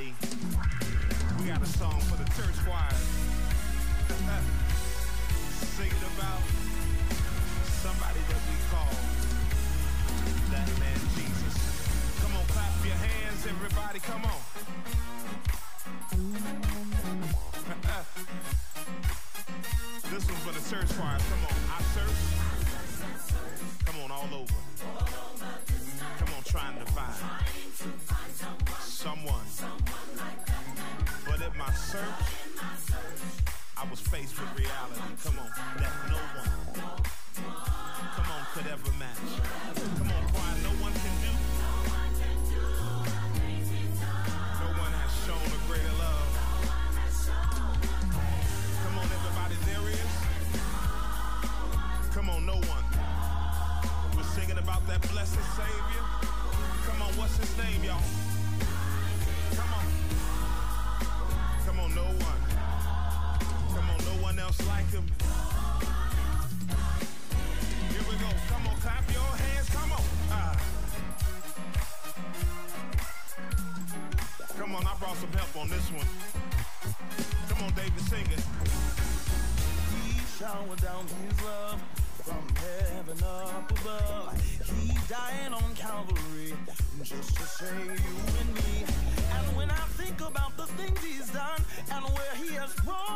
[0.00, 0.29] Everybody.
[75.70, 76.06] This one.
[77.48, 78.42] Come on, David, sing it.
[79.94, 81.80] He showered down his love
[82.24, 84.42] from heaven up above.
[84.66, 86.54] He died on Calvary
[87.04, 88.84] just to save you and me.
[89.36, 93.09] And when I think about the things he's done and where he has brought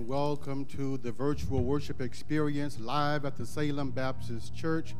[0.00, 4.94] and welcome to the virtual worship experience live at the Salem Baptist Church,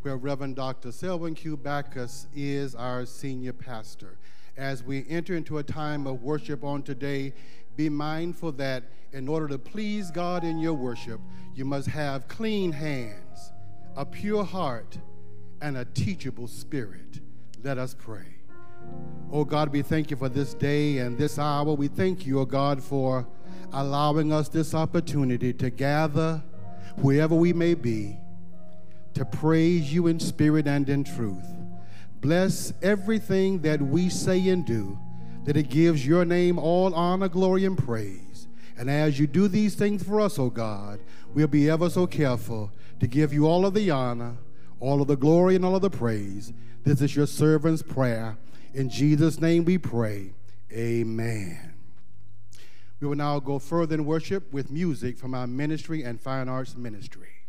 [0.00, 0.92] where Reverend Dr.
[0.92, 1.58] Selwyn Q.
[1.58, 4.16] Bacchus is our senior pastor.
[4.56, 7.34] As we enter into a time of worship on today,
[7.76, 11.20] be mindful that in order to please God in your worship,
[11.54, 13.52] you must have clean hands,
[13.94, 14.96] a pure heart,
[15.60, 17.20] and a teachable spirit.
[17.62, 18.38] Let us pray.
[19.30, 21.74] Oh God, we thank you for this day and this hour.
[21.74, 23.26] We thank you, oh God, for
[23.72, 26.42] allowing us this opportunity to gather
[26.96, 28.18] wherever we may be
[29.16, 31.46] to praise you in spirit and in truth.
[32.20, 34.98] Bless everything that we say and do,
[35.44, 38.46] that it gives your name all honor, glory, and praise.
[38.76, 41.00] And as you do these things for us, O God,
[41.32, 42.70] we'll be ever so careful
[43.00, 44.36] to give you all of the honor,
[44.80, 46.52] all of the glory, and all of the praise.
[46.84, 48.36] This is your servant's prayer.
[48.74, 50.34] In Jesus' name we pray.
[50.70, 51.75] Amen.
[53.00, 56.76] We will now go further in worship with music from our ministry and fine arts
[56.76, 57.45] ministry.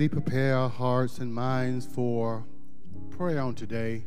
[0.00, 2.42] We prepare our hearts and minds for
[3.10, 4.02] prayer on today,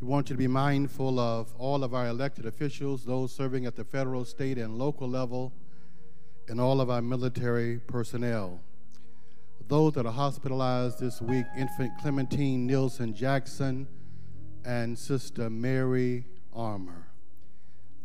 [0.00, 3.76] we want you to be mindful of all of our elected officials, those serving at
[3.76, 5.52] the federal, state, and local level,
[6.48, 8.58] and all of our military personnel.
[9.68, 13.86] those that are hospitalized this week infant Clementine Nielsen Jackson
[14.64, 17.08] and Sister Mary Armour.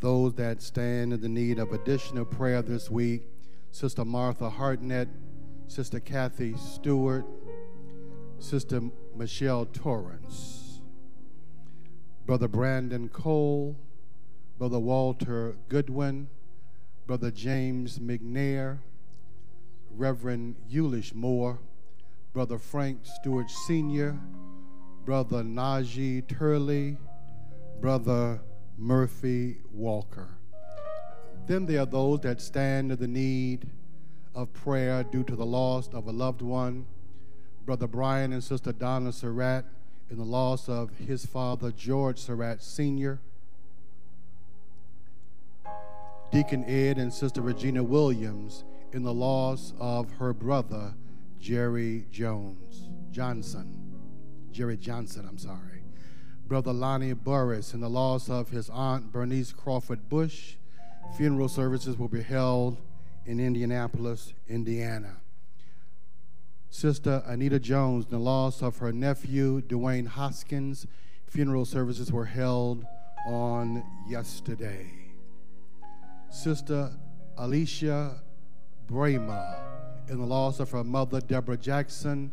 [0.01, 3.23] Those that stand in the need of additional prayer this week
[3.71, 5.07] Sister Martha Hartnett,
[5.67, 7.25] Sister Kathy Stewart,
[8.39, 8.81] Sister
[9.15, 10.81] Michelle Torrance,
[12.25, 13.75] Brother Brandon Cole,
[14.57, 16.29] Brother Walter Goodwin,
[17.05, 18.79] Brother James McNair,
[19.91, 21.59] Reverend Eulish Moore,
[22.33, 24.17] Brother Frank Stewart Sr.,
[25.05, 26.97] Brother Najee Turley,
[27.79, 28.41] Brother
[28.77, 30.29] Murphy Walker.
[31.45, 33.69] Then there are those that stand in the need
[34.37, 36.85] of prayer due to the loss of a loved one.
[37.65, 39.65] Brother Brian and Sister Donna Surratt
[40.11, 43.19] in the loss of his father, George Surratt Sr.
[46.31, 48.63] Deacon Ed and Sister Regina Williams
[48.93, 50.93] in the loss of her brother,
[51.41, 53.73] Jerry Jones, Johnson.
[54.51, 55.83] Jerry Johnson, I'm sorry.
[56.47, 60.55] Brother Lonnie Burris in the loss of his aunt, Bernice Crawford Bush.
[61.17, 62.77] Funeral services will be held
[63.27, 65.17] in Indianapolis, Indiana.
[66.69, 70.87] Sister Anita Jones, the loss of her nephew, Dwayne Hoskins.
[71.27, 72.85] Funeral services were held
[73.27, 74.89] on yesterday.
[76.29, 76.91] Sister
[77.37, 78.21] Alicia
[78.89, 79.59] Brema,
[80.09, 82.31] in the loss of her mother, Deborah Jackson.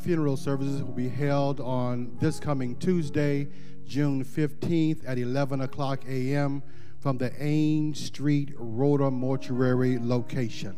[0.00, 3.46] Funeral services will be held on this coming Tuesday,
[3.86, 6.62] June 15th at 11 o'clock a.m.
[7.04, 10.74] from the Ain Street Roeder Mortuary location.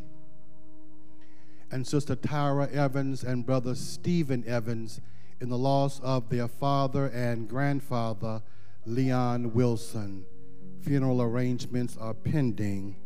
[1.71, 5.01] And Sister Tyra Evans and Brother Stephen Evans
[5.41, 8.43] in the loss of their father and grandfather,
[8.87, 10.25] Leon Wilson.
[10.81, 12.97] Funeral arrangements are pending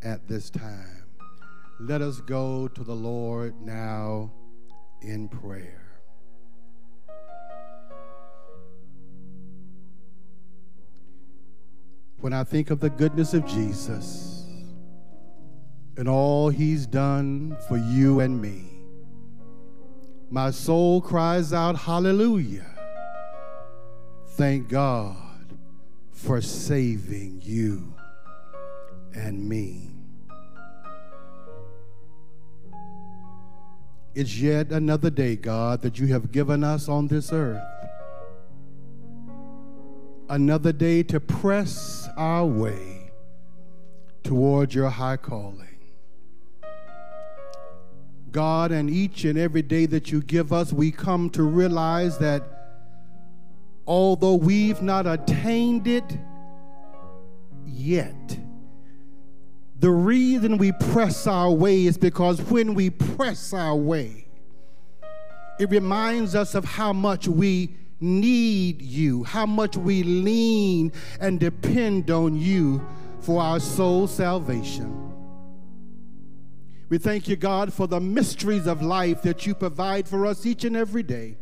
[0.00, 1.06] at this time.
[1.80, 4.30] Let us go to the Lord now
[5.02, 5.89] in prayer.
[12.20, 14.44] When I think of the goodness of Jesus
[15.96, 18.64] and all he's done for you and me,
[20.30, 22.66] my soul cries out, Hallelujah.
[24.36, 25.16] Thank God
[26.12, 27.94] for saving you
[29.14, 29.90] and me.
[34.14, 37.62] It's yet another day, God, that you have given us on this earth.
[40.30, 43.10] Another day to press our way
[44.22, 45.66] toward your high calling.
[48.30, 52.44] God, and each and every day that you give us, we come to realize that
[53.88, 56.16] although we've not attained it
[57.66, 58.38] yet,
[59.80, 64.28] the reason we press our way is because when we press our way,
[65.58, 72.10] it reminds us of how much we need you, how much we lean and depend
[72.10, 72.84] on you
[73.20, 75.10] for our soul salvation.
[76.88, 80.64] We thank you, God, for the mysteries of life that you provide for us each
[80.64, 81.36] and every day.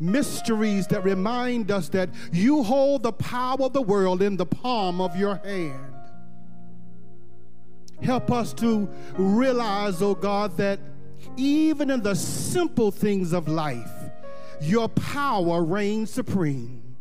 [0.00, 5.00] Mysteries that remind us that you hold the power of the world in the palm
[5.00, 5.94] of your hand.
[8.02, 10.80] Help us to realize, oh God, that
[11.36, 14.01] even in the simple things of life,
[14.62, 16.96] your power reigns supreme.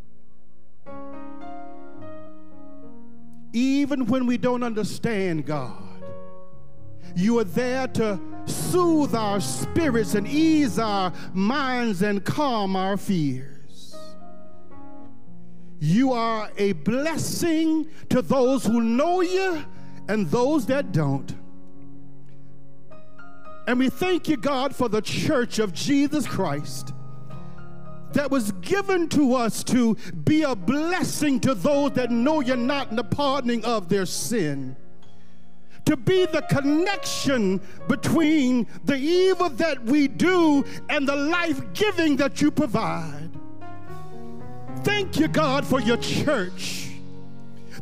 [3.53, 5.77] Even when we don't understand, God,
[7.15, 13.95] you are there to soothe our spirits and ease our minds and calm our fears.
[15.79, 19.65] You are a blessing to those who know you
[20.07, 21.35] and those that don't.
[23.67, 26.93] And we thank you, God, for the church of Jesus Christ
[28.13, 32.89] that was given to us to be a blessing to those that know you're not
[32.89, 34.75] in the pardoning of their sin
[35.85, 42.41] to be the connection between the evil that we do and the life giving that
[42.41, 43.29] you provide.
[44.83, 46.90] Thank you, God, for your church.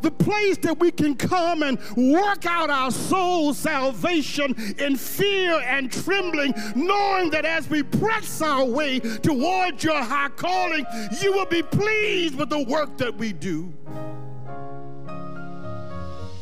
[0.02, 5.92] The place that we can come and work out our soul salvation in fear and
[5.92, 10.86] trembling, knowing that as we press our way towards your high calling,
[11.22, 13.74] you will be pleased with the work that we do.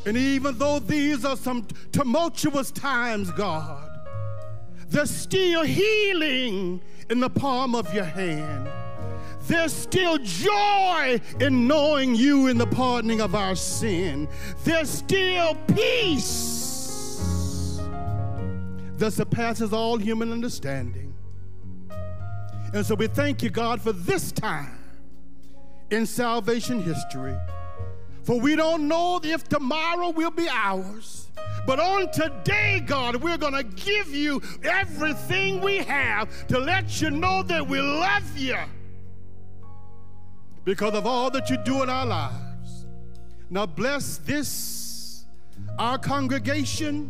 [0.06, 3.90] And even though these are some tumultuous times, God,
[4.88, 8.70] there's still healing in the palm of your hand.
[9.48, 14.28] There's still joy in knowing you in the pardoning of our sin.
[14.66, 17.80] There's still peace
[18.98, 21.14] that surpasses all human understanding.
[22.74, 24.78] And so we thank you, God, for this time
[25.92, 27.38] in salvation history.
[28.24, 31.30] For we don't know if tomorrow will be ours.
[31.66, 37.10] But on today, God, we're going to give you everything we have to let you
[37.10, 38.58] know that we love you
[40.68, 42.88] because of all that you do in our lives.
[43.50, 45.24] Now, bless this,
[45.80, 47.10] our congregation,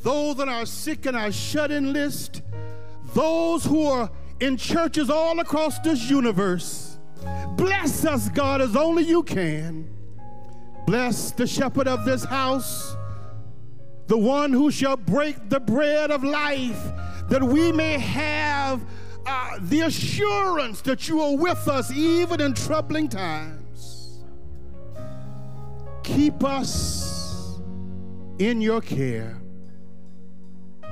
[0.00, 2.42] those that are sick and are shut in list,
[3.14, 4.10] those who are
[4.40, 6.98] in churches all across this universe.
[7.50, 9.88] Bless us, God, as only you can.
[10.84, 12.96] Bless the shepherd of this house,
[14.08, 16.82] the one who shall break the bread of life,
[17.28, 18.84] that we may have
[19.26, 24.24] uh, the assurance that you are with us even in troubling times.
[26.02, 27.58] Keep us
[28.38, 29.40] in your care.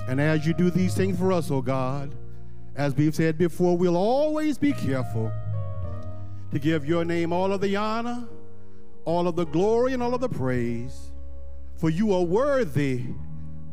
[0.09, 2.15] And as you do these things for us, oh God,
[2.75, 5.31] as we've said before, we'll always be careful
[6.51, 8.27] to give your name all of the honor,
[9.05, 11.13] all of the glory, and all of the praise,
[11.77, 13.05] for you are worthy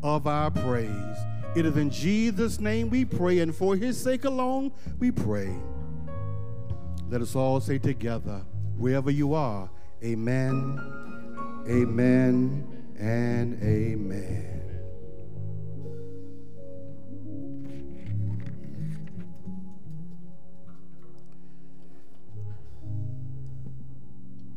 [0.02, 1.16] of our praise.
[1.56, 5.52] It is in Jesus' name we pray, and for his sake alone we pray.
[7.08, 8.42] Let us all say together,
[8.78, 9.68] wherever you are,
[10.04, 10.78] amen,
[11.68, 14.60] amen, and amen.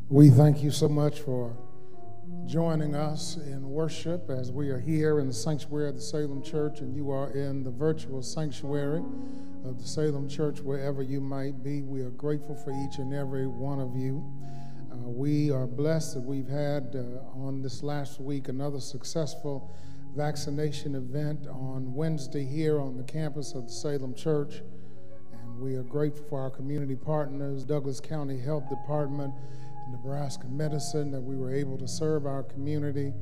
[0.09, 1.57] We thank you so much for
[2.47, 6.81] joining us in worship as we are here in the sanctuary of the Salem Church
[6.81, 9.01] and you are in the virtual sanctuary
[9.65, 11.81] of the Salem Church, wherever you might be.
[11.83, 14.23] We are grateful for each and every one of you.
[14.91, 19.73] Uh, we are blessed that we've had uh, on this last week another successful
[20.15, 24.61] vaccination event on Wednesday here on the campus of the Salem Church.
[25.31, 29.33] And we are grateful for our community partners, Douglas County Health Department
[29.89, 33.13] Nebraska Medicine, that we were able to serve our community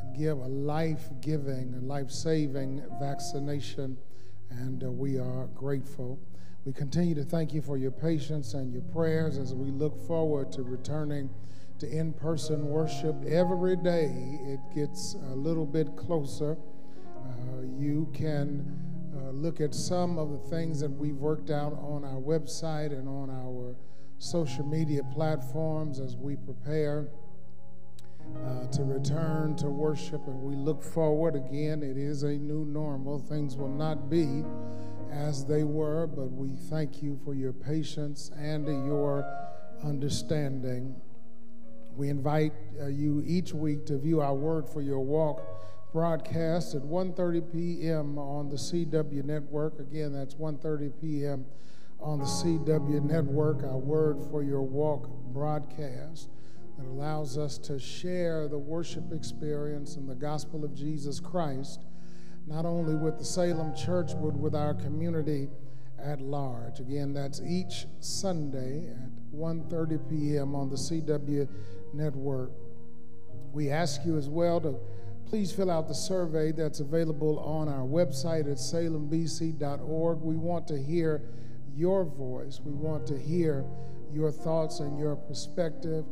[0.00, 3.96] and give a life giving and life saving vaccination.
[4.50, 6.18] And uh, we are grateful.
[6.64, 10.52] We continue to thank you for your patience and your prayers as we look forward
[10.52, 11.30] to returning
[11.80, 14.38] to in person worship every day.
[14.44, 16.56] It gets a little bit closer.
[17.16, 18.64] Uh, you can
[19.16, 23.08] uh, look at some of the things that we've worked out on our website and
[23.08, 23.74] on our
[24.22, 27.08] social media platforms as we prepare
[28.36, 31.82] uh, to return to worship and we look forward again.
[31.82, 33.18] It is a new normal.
[33.18, 34.44] Things will not be
[35.10, 39.26] as they were, but we thank you for your patience and your
[39.82, 40.94] understanding.
[41.96, 45.42] We invite uh, you each week to view our Word for Your Walk
[45.92, 48.18] broadcast at 1:30 p.m.
[48.18, 49.80] on the CW network.
[49.80, 51.44] Again, that's 1:30 p.m
[52.02, 56.28] on the CW network, our Word for Your Walk broadcast
[56.76, 61.84] that allows us to share the worship experience and the gospel of Jesus Christ,
[62.46, 65.48] not only with the Salem Church, but with our community
[66.02, 66.80] at large.
[66.80, 70.54] Again, that's each Sunday at 1:30 p.m.
[70.56, 71.48] on the CW
[71.94, 72.50] network.
[73.52, 74.76] We ask you as well to
[75.26, 80.20] please fill out the survey that's available on our website at salembc.org.
[80.20, 81.22] We want to hear
[81.74, 82.60] your voice.
[82.64, 83.64] We want to hear
[84.12, 86.04] your thoughts and your perspective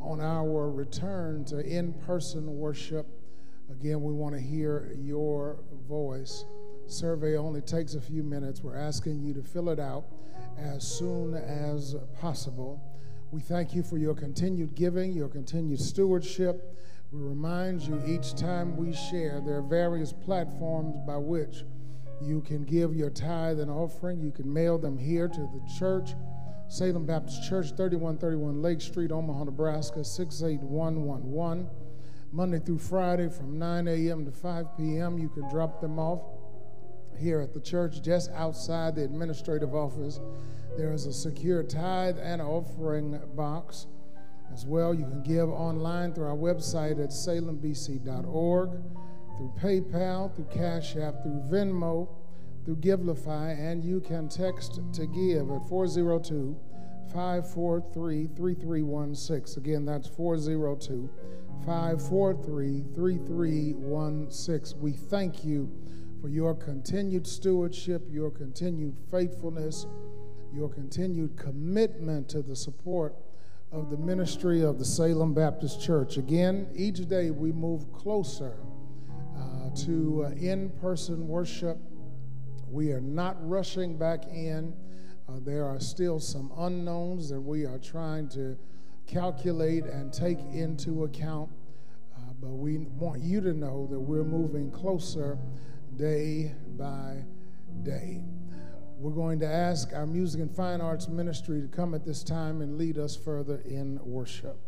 [0.00, 3.06] on our return to in person worship.
[3.70, 6.44] Again, we want to hear your voice.
[6.86, 8.62] Survey only takes a few minutes.
[8.62, 10.06] We're asking you to fill it out
[10.56, 12.80] as soon as possible.
[13.30, 16.74] We thank you for your continued giving, your continued stewardship.
[17.12, 21.64] We remind you each time we share, there are various platforms by which
[22.20, 24.20] you can give your tithe and offering.
[24.20, 26.10] You can mail them here to the church,
[26.68, 31.68] Salem Baptist Church, 3131 Lake Street, Omaha, Nebraska, 68111.
[32.30, 34.24] Monday through Friday from 9 a.m.
[34.26, 35.18] to 5 p.m.
[35.18, 36.20] You can drop them off
[37.18, 40.20] here at the church just outside the administrative office.
[40.76, 43.86] There is a secure tithe and offering box.
[44.52, 48.70] As well, you can give online through our website at salembc.org
[49.38, 52.08] through PayPal, through Cash App, through Venmo,
[52.64, 56.58] through Givelify, and you can text to give at 402
[57.12, 59.62] 543 3316.
[59.62, 61.08] Again, that's 402
[61.64, 64.80] 543 3316.
[64.80, 65.70] We thank you
[66.20, 69.86] for your continued stewardship, your continued faithfulness,
[70.52, 73.14] your continued commitment to the support
[73.70, 76.16] of the ministry of the Salem Baptist Church.
[76.16, 78.56] Again, each day we move closer
[79.86, 81.78] to uh, in person worship.
[82.68, 84.74] We are not rushing back in.
[85.28, 88.56] Uh, there are still some unknowns that we are trying to
[89.06, 91.50] calculate and take into account.
[92.16, 95.38] Uh, but we want you to know that we're moving closer
[95.96, 97.24] day by
[97.82, 98.22] day.
[98.98, 102.62] We're going to ask our music and fine arts ministry to come at this time
[102.62, 104.58] and lead us further in worship.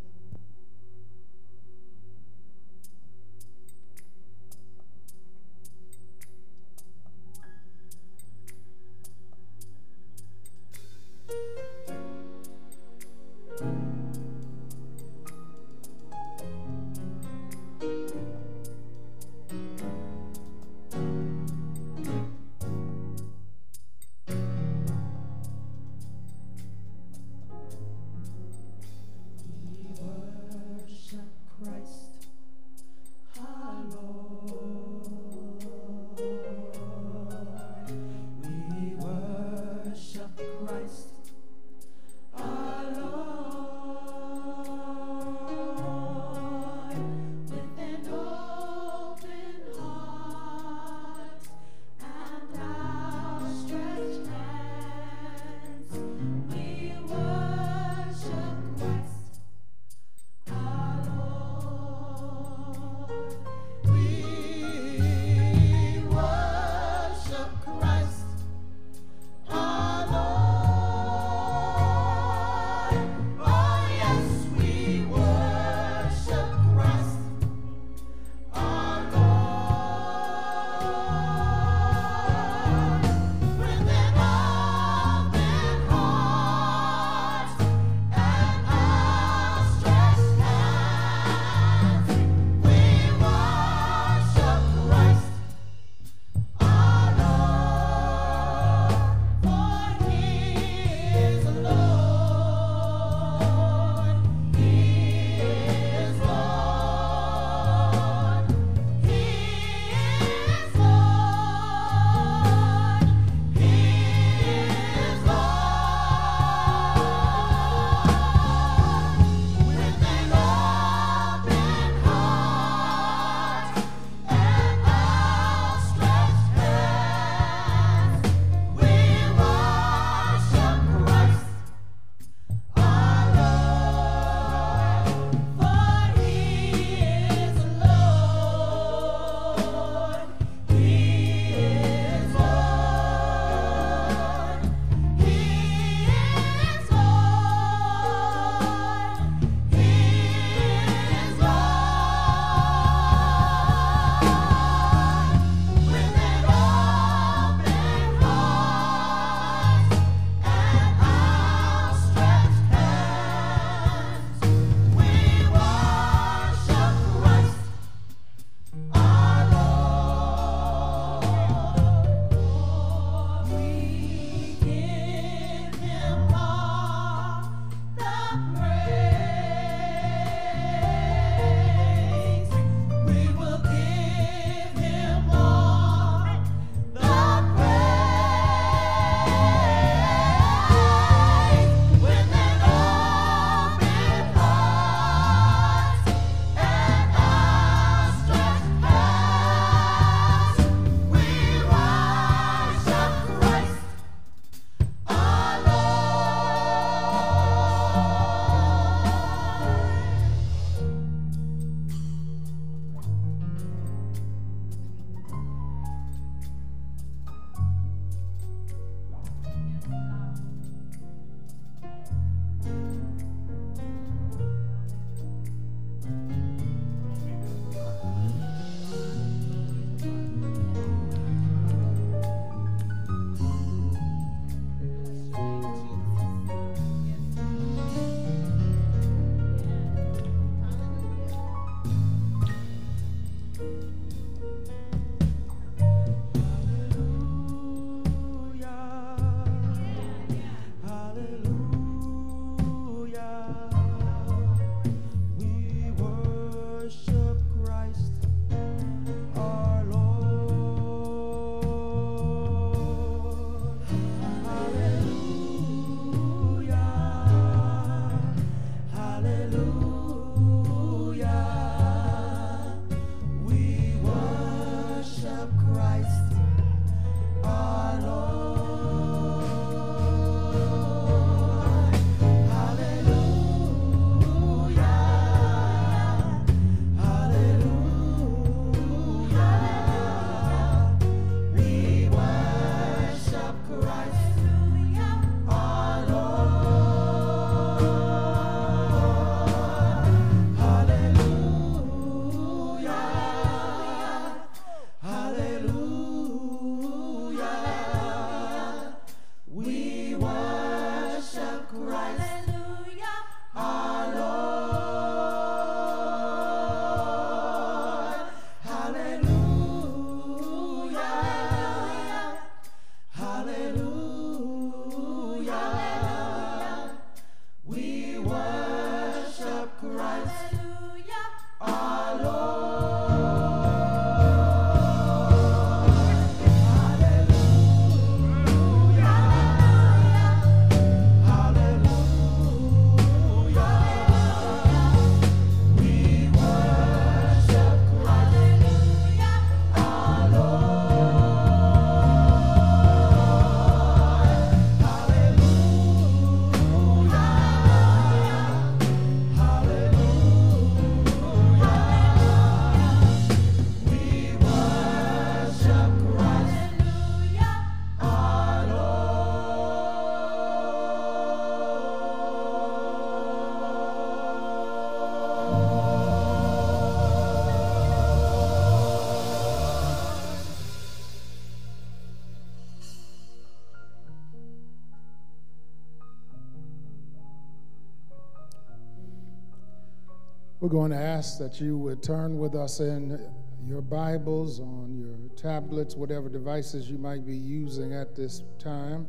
[390.71, 393.19] Going to ask that you would turn with us in
[393.67, 399.05] your Bibles, on your tablets, whatever devices you might be using at this time,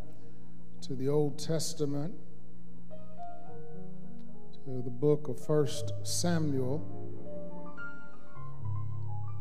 [0.81, 2.13] to the Old Testament,
[4.65, 6.85] to the book of First Samuel.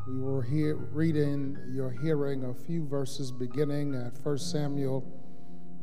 [0.07, 5.03] We were here reading, you're hearing a few verses beginning at First Samuel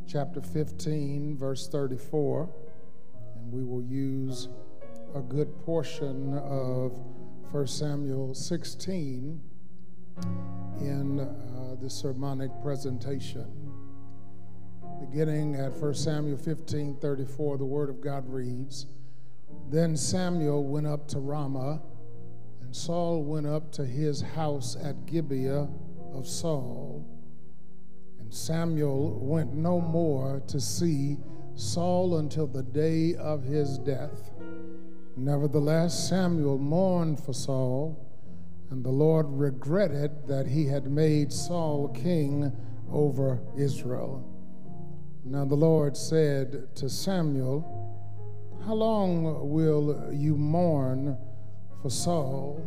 [0.06, 2.48] chapter 15, verse 34,
[3.34, 4.48] and we will use
[5.14, 6.92] a good portion of
[7.50, 9.40] 1 Samuel 16
[10.80, 13.46] in uh, the sermonic presentation.
[15.00, 18.86] Beginning at 1 Samuel 15 34, the Word of God reads
[19.70, 21.80] Then Samuel went up to Ramah,
[22.60, 25.68] and Saul went up to his house at Gibeah
[26.12, 27.06] of Saul.
[28.18, 31.16] And Samuel went no more to see
[31.54, 34.30] Saul until the day of his death.
[35.18, 37.98] Nevertheless, Samuel mourned for Saul,
[38.70, 42.52] and the Lord regretted that he had made Saul king
[42.88, 44.24] over Israel.
[45.24, 47.64] Now the Lord said to Samuel,
[48.64, 51.18] How long will you mourn
[51.82, 52.62] for Saul,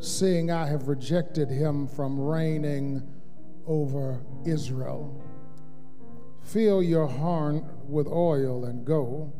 [0.00, 3.00] seeing I have rejected him from reigning
[3.64, 5.22] over Israel?
[6.42, 9.32] Fill your horn with oil and go.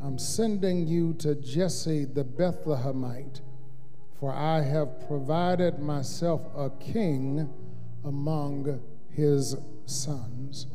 [0.00, 3.40] I'm sending you to Jesse the Bethlehemite,
[4.20, 7.52] for I have provided myself a king
[8.04, 8.80] among
[9.10, 10.68] his sons.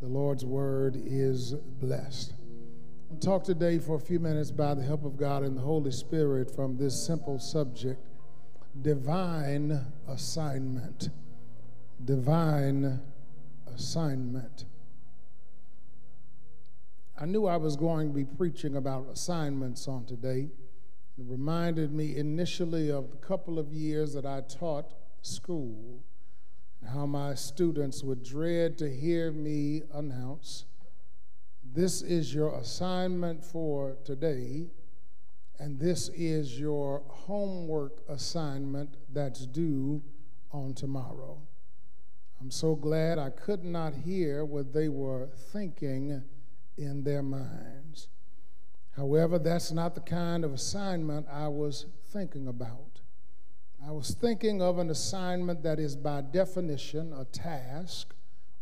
[0.00, 2.32] The Lord's word is blessed.
[3.10, 5.90] We'll talk today for a few minutes by the help of God and the Holy
[5.90, 8.00] Spirit from this simple subject
[8.80, 11.10] divine assignment.
[12.02, 13.00] Divine
[13.74, 14.64] assignment.
[17.22, 20.48] I knew I was going to be preaching about assignments on today.
[21.18, 26.02] It reminded me initially of the couple of years that I taught school
[26.80, 30.64] and how my students would dread to hear me announce,
[31.74, 34.70] This is your assignment for today,
[35.58, 40.02] and this is your homework assignment that's due
[40.52, 41.36] on tomorrow.
[42.40, 46.22] I'm so glad I could not hear what they were thinking
[46.80, 48.08] in their minds.
[48.96, 53.00] However, that's not the kind of assignment I was thinking about.
[53.86, 58.14] I was thinking of an assignment that is, by definition, a task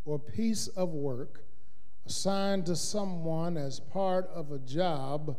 [0.04, 1.44] or piece of work
[2.06, 5.36] assigned to someone as part of a job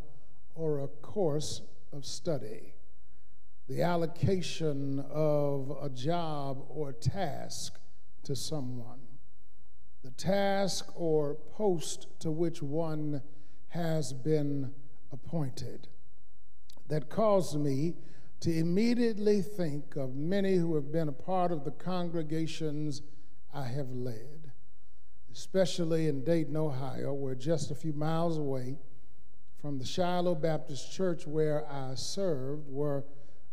[0.56, 1.62] or a course
[1.92, 2.74] of study.
[3.68, 7.80] The allocation of a job or task
[8.24, 9.09] to someone
[10.04, 13.22] the task or post to which one
[13.70, 14.74] has been
[15.12, 15.88] appointed.
[16.88, 17.96] That caused me
[18.42, 23.02] to immediately think of many who have been a part of the congregations
[23.54, 24.52] I have led,
[25.32, 28.78] especially in Dayton, Ohio, where just a few miles away
[29.58, 33.04] from the Shiloh Baptist Church where I served, where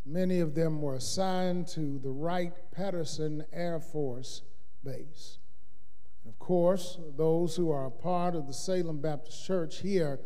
[0.04, 4.42] many of them were assigned to the Wright Patterson Air Force
[4.84, 5.38] Base.
[6.46, 10.20] Course, those who are a part of the Salem Baptist Church here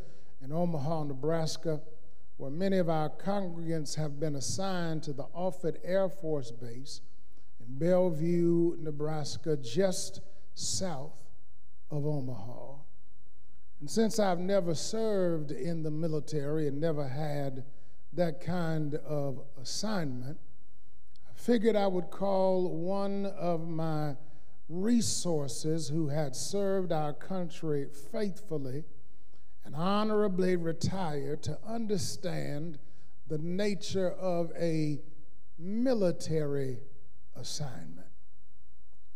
[0.44, 1.80] in Omaha, Nebraska,
[2.36, 7.00] where many of our congregants have been assigned to the Offutt Air Force Base
[7.58, 10.20] in Bellevue, Nebraska, just
[10.52, 11.22] south
[11.90, 12.74] of Omaha.
[13.80, 17.64] And since I've never served in the military and never had
[18.12, 20.38] that kind of assignment,
[21.26, 24.16] I figured I would call one of my
[24.70, 28.84] resources who had served our country faithfully
[29.64, 32.78] and honorably retired to understand
[33.26, 35.00] the nature of a
[35.58, 36.78] military
[37.34, 38.06] assignment.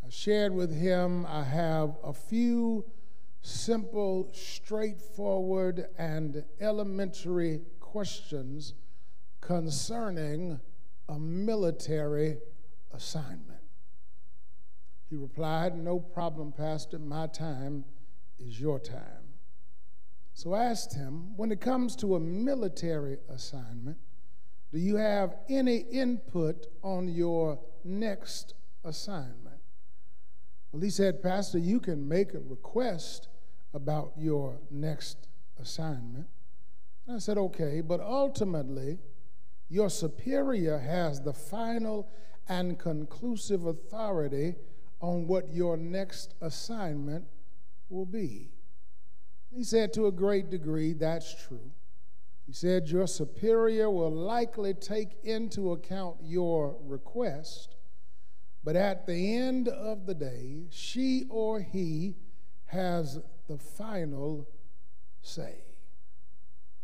[0.04, 2.84] I shared with him I have a few
[3.40, 8.74] simple, straightforward, and elementary questions
[9.40, 10.58] concerning
[11.08, 12.38] a military
[12.92, 13.53] assignment.
[15.14, 16.98] He replied, No problem, Pastor.
[16.98, 17.84] My time
[18.36, 19.36] is your time.
[20.32, 23.96] So I asked him, When it comes to a military assignment,
[24.72, 29.60] do you have any input on your next assignment?
[30.72, 33.28] Well, he said, Pastor, you can make a request
[33.72, 35.28] about your next
[35.60, 36.26] assignment.
[37.06, 38.98] And I said, okay, but ultimately,
[39.68, 42.08] your superior has the final
[42.48, 44.56] and conclusive authority
[45.04, 47.26] on what your next assignment
[47.90, 48.50] will be.
[49.54, 51.70] He said, to a great degree, that's true.
[52.46, 57.76] He said, Your superior will likely take into account your request,
[58.64, 62.16] but at the end of the day, she or he
[62.66, 64.48] has the final
[65.22, 65.64] say.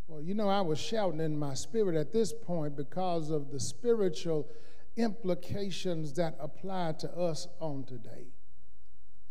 [0.09, 3.61] Well, you know, I was shouting in my spirit at this point because of the
[3.61, 4.49] spiritual
[5.03, 8.33] implications that apply to us on today.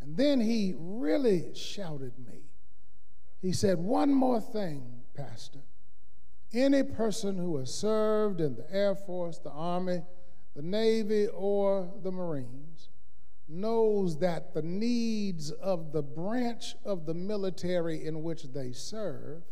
[0.00, 2.50] And then he really shouted me.
[3.40, 5.60] He said, One more thing, Pastor.
[6.52, 10.02] Any person who has served in the Air Force, the Army,
[10.56, 12.88] the Navy, or the Marines
[13.48, 19.42] knows that the needs of the branch of the military in which they serve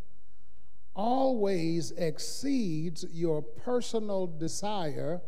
[0.94, 5.20] always exceeds your personal desire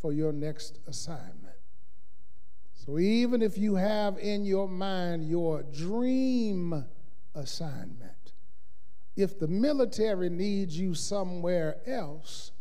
[0.00, 1.56] for your next assignment.
[2.74, 6.86] So even if you have in your mind your dream
[7.34, 8.32] assignment,
[9.16, 12.52] if the military needs you somewhere else,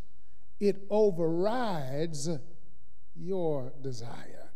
[0.59, 2.29] it overrides
[3.15, 4.51] your desire.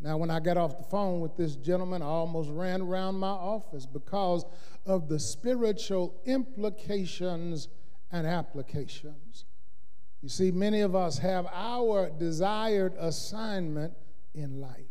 [0.00, 3.28] Now, when I got off the phone with this gentleman, I almost ran around my
[3.28, 4.44] office because
[4.84, 7.68] of the spiritual implications
[8.10, 9.44] and applications.
[10.22, 13.92] You see, many of us have our desired assignment
[14.34, 14.86] in life.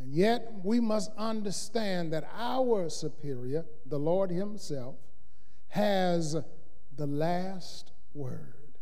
[0.00, 4.96] And yet, we must understand that our superior, the Lord Himself,
[5.68, 6.36] has
[6.96, 8.78] the last word.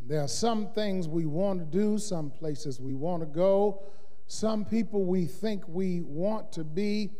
[0.00, 3.82] There are some things we want to do, some places we want to go,
[4.26, 7.10] some people we think we want to be,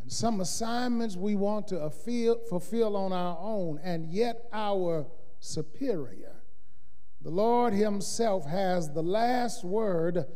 [0.00, 5.06] and some assignments we want to fulfill on our own, and yet our
[5.40, 6.27] superior,
[7.22, 10.26] the Lord Himself, has the last word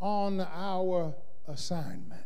[0.00, 1.14] on our
[1.46, 2.24] assignment.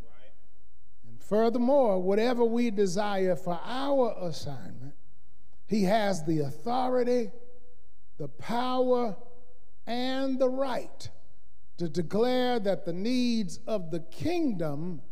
[1.09, 4.95] And furthermore, whatever we desire for our assignment,
[5.67, 7.31] He has the authority
[8.19, 9.17] the power,
[9.87, 11.11] and the right
[11.77, 15.03] to declare that the needs of the kingdom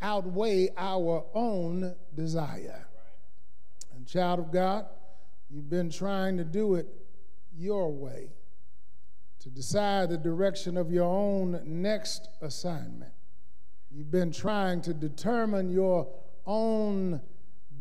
[0.00, 2.86] outweigh our own desire.
[3.94, 4.86] And, child of God,
[5.50, 6.86] you've been trying to do it
[7.54, 8.30] your way,
[9.48, 13.12] to decide the direction of your own next assignment.
[13.90, 16.06] You've been trying to determine your
[16.44, 17.22] own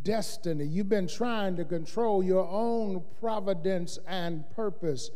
[0.04, 0.66] destiny.
[0.66, 5.12] You've been trying to control your own providence and purpose.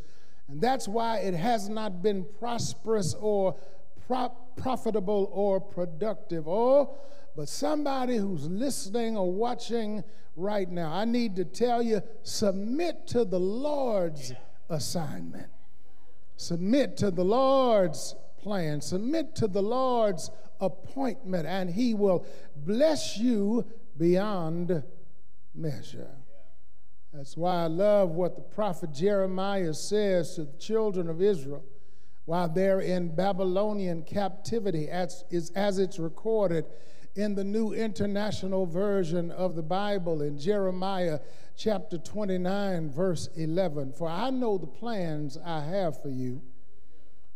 [0.49, 3.55] And that's why it has not been prosperous or
[4.05, 6.49] pro- profitable or productive.
[6.49, 6.97] Oh,
[7.33, 10.03] but somebody who's listening or watching
[10.35, 14.33] right now, I need to tell you submit to the Lord's
[14.69, 15.47] assignment,
[16.41, 22.25] submit to the Lord's plan, submit to the Lord's appointment, and He will
[22.55, 23.65] bless you
[23.97, 24.83] beyond
[25.53, 26.09] measure.
[27.13, 31.63] That's why I love what the prophet Jeremiah says to the children of Israel
[32.25, 36.65] while they're in Babylonian captivity, as, is, as it's recorded
[37.15, 41.19] in the New International Version of the Bible in Jeremiah
[41.63, 43.93] chapter 29, verse 11.
[43.93, 46.41] For I know the plans I have for you,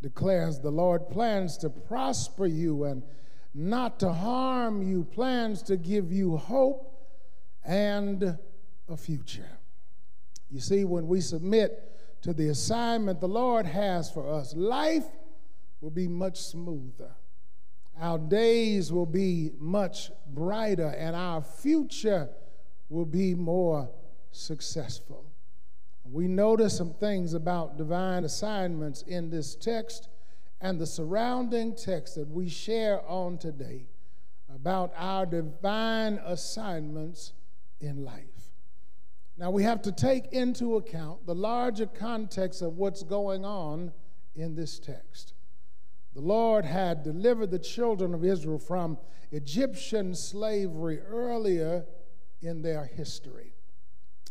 [0.01, 3.03] declares the Lord plans to prosper you and
[3.53, 7.07] not to harm you, plans to give you hope
[7.63, 8.37] and
[8.89, 9.59] a future.
[10.49, 11.83] You see, when we submit
[12.23, 15.05] to the assignment the Lord has for us, life
[15.81, 17.11] will be much smoother.
[17.99, 22.29] Our days will be much brighter, and our future
[22.89, 23.89] will be more
[24.35, 25.25] successful.
[26.03, 30.07] We notice some things about divine assignments in this text
[30.61, 33.87] and the surrounding text that we share on today
[34.53, 37.33] about our divine assignments
[37.81, 38.51] in life.
[39.37, 43.91] Now, we have to take into account the larger context of what's going on
[44.35, 45.33] in this text.
[46.13, 48.97] The Lord had delivered the children of Israel from
[49.31, 51.85] Egyptian slavery earlier
[52.41, 53.54] in their history.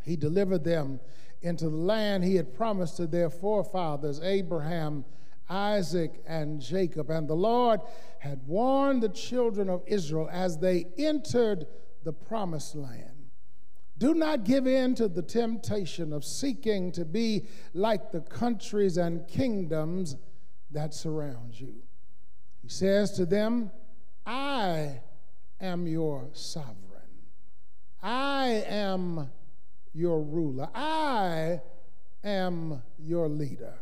[0.04, 1.00] He delivered them
[1.42, 5.04] into the land he had promised to their forefathers, Abraham,
[5.48, 7.10] Isaac, and Jacob.
[7.10, 7.80] And the Lord
[8.18, 11.66] had warned the children of Israel as they entered
[12.02, 13.30] the promised land.
[13.96, 19.26] Do not give in to the temptation of seeking to be like the countries and
[19.28, 20.16] kingdoms
[20.70, 21.74] that surround you.
[22.60, 23.70] He says to them,
[24.26, 25.00] I
[25.60, 26.74] am your sovereign.
[28.02, 29.30] I am
[29.94, 30.68] your ruler.
[30.74, 31.60] I
[32.22, 33.74] am your leader.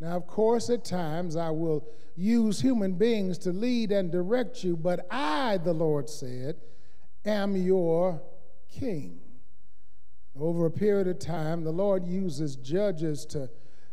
[0.00, 1.86] Now, of course, at times I will
[2.16, 6.56] use human beings to lead and direct you, but I, the Lord said,
[7.24, 8.22] am your
[8.68, 9.20] king.
[10.38, 13.50] Over a period of time, the Lord uses judges to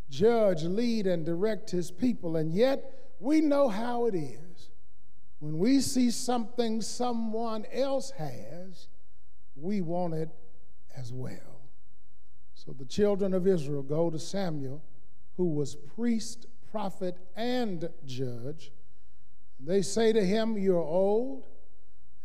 [0.10, 2.38] judge, lead, and direct his people.
[2.38, 4.70] And yet, we know how it is.
[5.40, 8.88] When we see something someone else has,
[9.56, 10.30] we want it
[10.96, 11.62] as well.
[12.54, 14.84] So the children of Israel go to Samuel,
[15.38, 18.72] who was priest, prophet, and judge.
[19.60, 21.46] They say to him, You're old,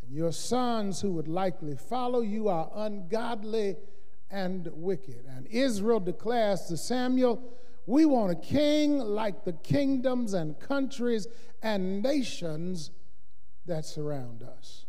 [0.03, 3.77] and your sons who would likely follow you are ungodly
[4.31, 5.25] and wicked.
[5.29, 7.41] And Israel declares to Samuel,
[7.87, 11.27] We want a king like the kingdoms and countries
[11.63, 12.91] and nations
[13.67, 14.85] that surround us.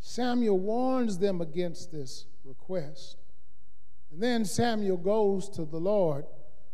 [0.00, 3.18] Samuel warns them against this request.
[4.10, 6.24] And then Samuel goes to the Lord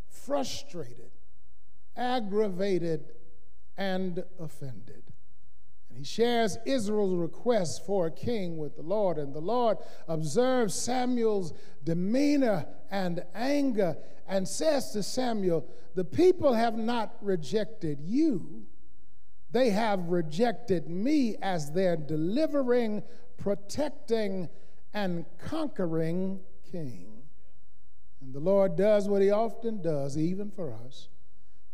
[0.09, 1.11] frustrated,
[1.97, 3.13] aggravated,
[3.77, 5.03] and offended.
[5.89, 9.19] And he shares Israel's request for a king with the Lord.
[9.19, 11.53] And the Lord observes Samuel's
[11.83, 13.97] demeanor and anger
[14.27, 18.65] and says to Samuel, The people have not rejected you,
[19.51, 23.03] they have rejected me as their delivering,
[23.37, 24.49] protecting,
[24.95, 26.41] and conquering
[26.71, 27.07] king.
[28.21, 31.09] And the Lord does what he often does, even for us.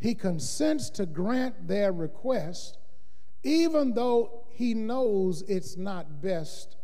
[0.00, 2.78] He consents to grant their request,
[3.44, 6.76] even though he knows it's not best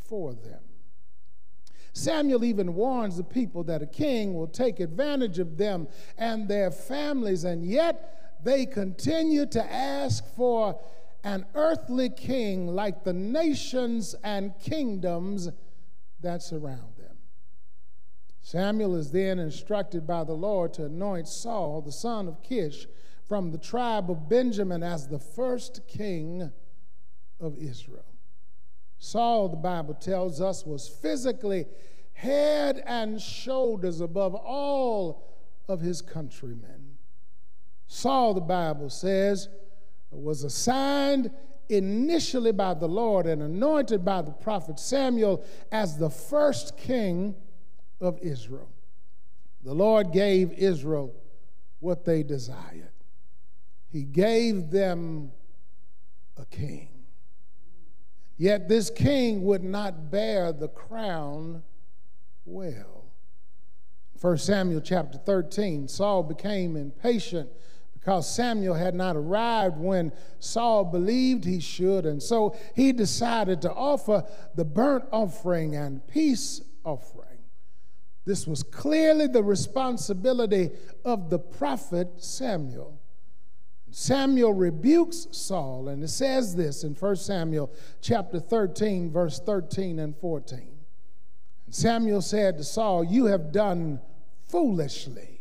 [0.00, 0.60] for them.
[1.92, 6.70] Samuel even warns the people that a king will take advantage of them and their
[6.70, 10.80] families, and yet they continue to ask for
[11.24, 15.50] an earthly king like the nations and kingdoms
[16.22, 17.16] that surround them.
[18.40, 22.86] Samuel is then instructed by the Lord to anoint Saul, the son of Kish,
[23.24, 26.50] from the tribe of Benjamin as the first king
[27.40, 28.04] of Israel.
[28.98, 31.66] Saul, the Bible tells us, was physically
[32.12, 35.28] head and shoulders above all
[35.68, 36.98] of his countrymen.
[37.86, 39.48] Saul, the Bible says,
[40.10, 41.30] was assigned
[41.68, 47.34] initially by the Lord and anointed by the prophet Samuel as the first king
[48.00, 48.68] of Israel.
[49.62, 51.14] The Lord gave Israel
[51.80, 52.92] what they desired.
[53.88, 55.32] He gave them
[56.36, 56.88] a king.
[58.36, 61.62] Yet this king would not bear the crown
[62.44, 63.04] well.
[64.20, 67.50] 1 Samuel chapter 13, Saul became impatient
[68.02, 73.72] because Samuel had not arrived when Saul believed he should, and so he decided to
[73.72, 74.24] offer
[74.56, 77.38] the burnt offering and peace offering.
[78.24, 80.70] This was clearly the responsibility
[81.04, 83.00] of the prophet Samuel.
[83.92, 90.16] Samuel rebukes Saul, and it says this in 1 Samuel chapter 13, verse 13 and
[90.16, 90.72] 14.
[91.70, 94.00] Samuel said to Saul, You have done
[94.48, 95.31] foolishly.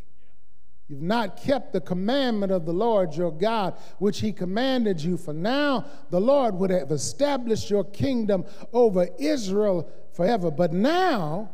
[0.91, 5.15] You've not kept the commandment of the Lord your God, which he commanded you.
[5.15, 10.51] For now the Lord would have established your kingdom over Israel forever.
[10.51, 11.49] But now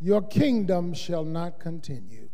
[0.00, 2.30] your kingdom shall not continue.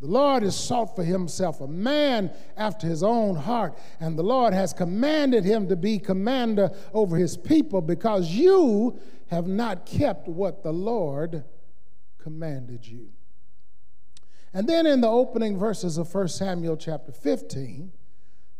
[0.00, 4.54] The Lord has sought for himself a man after his own heart, and the Lord
[4.54, 10.62] has commanded him to be commander over his people because you have not kept what
[10.62, 11.42] the Lord
[12.18, 13.08] commanded you.
[14.54, 17.92] And then in the opening verses of 1 Samuel chapter 15,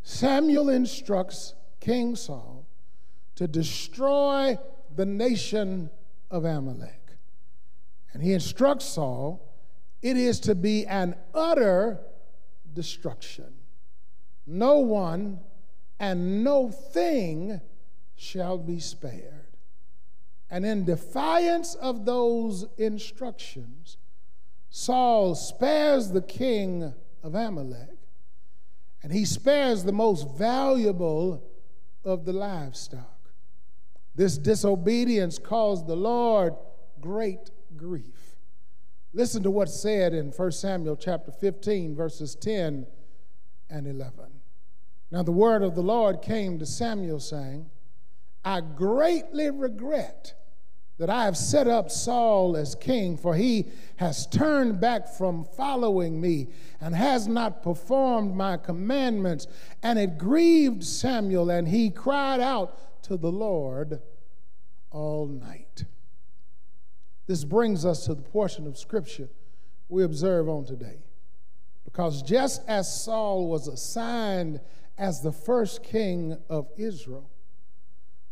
[0.02, 2.66] Samuel instructs King Saul
[3.34, 4.58] to destroy
[4.94, 5.90] the nation
[6.30, 7.16] of Amalek.
[8.12, 9.52] And he instructs Saul
[10.02, 12.00] it is to be an utter
[12.72, 13.54] destruction.
[14.46, 15.40] No one
[16.00, 17.60] and no thing
[18.16, 19.56] shall be spared.
[20.50, 23.96] And in defiance of those instructions,
[24.74, 27.98] Saul spares the king of Amalek,
[29.02, 31.44] and he spares the most valuable
[32.06, 33.34] of the livestock.
[34.14, 36.54] This disobedience caused the Lord
[37.02, 38.38] great grief.
[39.12, 42.86] Listen to what's said in 1 Samuel chapter 15, verses 10
[43.68, 44.24] and 11.
[45.10, 47.68] Now the word of the Lord came to Samuel, saying,
[48.42, 50.32] I greatly regret
[50.98, 53.66] that I have set up Saul as king, for he
[53.96, 56.48] has turned back from following me
[56.80, 59.46] and has not performed my commandments.
[59.82, 64.00] And it grieved Samuel, and he cried out to the Lord
[64.90, 65.84] all night.
[67.26, 69.28] This brings us to the portion of Scripture
[69.88, 70.98] we observe on today.
[71.84, 74.60] Because just as Saul was assigned
[74.98, 77.31] as the first king of Israel,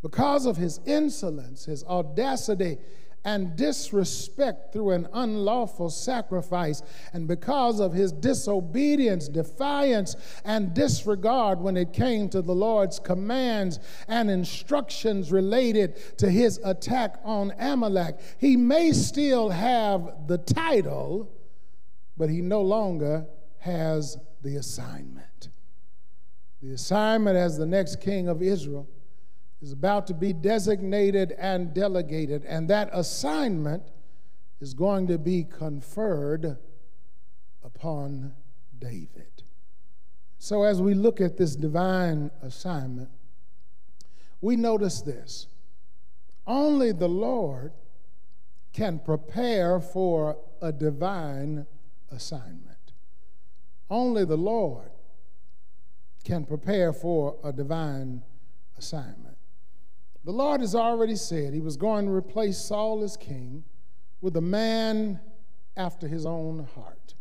[0.01, 2.77] because of his insolence, his audacity,
[3.23, 6.81] and disrespect through an unlawful sacrifice.
[7.13, 13.79] And because of his disobedience, defiance, and disregard when it came to the Lord's commands
[14.07, 21.31] and instructions related to his attack on Amalek, he may still have the title,
[22.17, 23.27] but he no longer
[23.59, 25.49] has the assignment.
[26.63, 28.87] The assignment as the next king of Israel
[29.61, 33.83] is about to be designated and delegated, and that assignment
[34.59, 36.57] is going to be conferred
[37.63, 38.33] upon
[38.79, 39.43] David.
[40.39, 43.09] So, as we look at this divine assignment,
[44.41, 45.47] we notice this
[46.47, 47.73] only the Lord
[48.73, 51.67] can prepare for a divine
[52.09, 52.93] assignment.
[53.89, 54.91] Only the Lord
[56.23, 58.23] can prepare for a divine
[58.77, 59.30] assignment.
[60.23, 63.63] The Lord has already said he was going to replace Saul as king
[64.21, 65.19] with a man
[65.75, 67.15] after his own heart,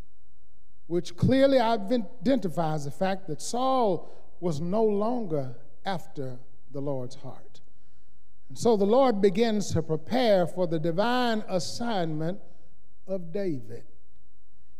[0.86, 6.38] which clearly identifies the fact that Saul was no longer after
[6.72, 7.62] the Lord's heart.
[8.48, 12.38] And so the Lord begins to prepare for the divine assignment
[13.07, 13.84] of David.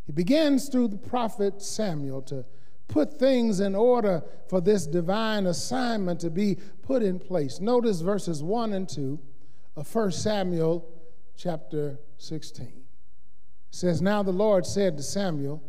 [0.05, 2.45] He begins through the prophet Samuel to
[2.91, 7.61] put things in order for this divine assignment to be put in place.
[7.61, 9.19] Notice verses 1 and 2
[9.77, 10.87] of 1 Samuel
[11.37, 12.67] chapter 16.
[12.67, 12.75] It
[13.71, 15.63] says, Now the Lord said to Samuel,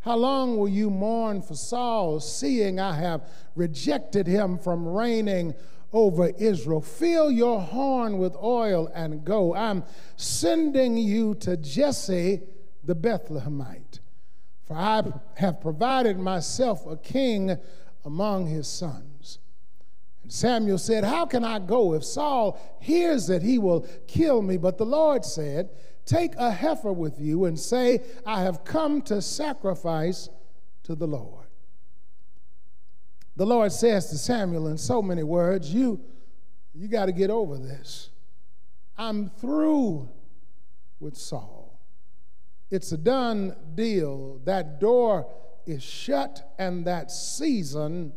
[0.00, 5.54] How long will you mourn for Saul, seeing I have rejected him from reigning
[5.92, 6.82] over Israel?
[6.82, 9.54] Fill your horn with oil and go.
[9.54, 9.82] I'm
[10.16, 12.42] sending you to Jesse
[12.84, 13.99] the Bethlehemite
[14.70, 15.02] for I
[15.34, 17.58] have provided myself a king
[18.04, 19.40] among his sons.
[20.22, 21.94] And Samuel said, How can I go?
[21.94, 24.58] If Saul hears that he will kill me.
[24.58, 25.70] But the Lord said,
[26.06, 30.28] Take a heifer with you and say, I have come to sacrifice
[30.84, 31.48] to the Lord.
[33.34, 36.00] The Lord says to Samuel in so many words, You,
[36.76, 38.10] you got to get over this.
[38.96, 40.08] I'm through
[41.00, 41.59] with Saul.
[42.70, 44.40] It's a done deal.
[44.44, 45.32] That door
[45.66, 48.12] is shut and that season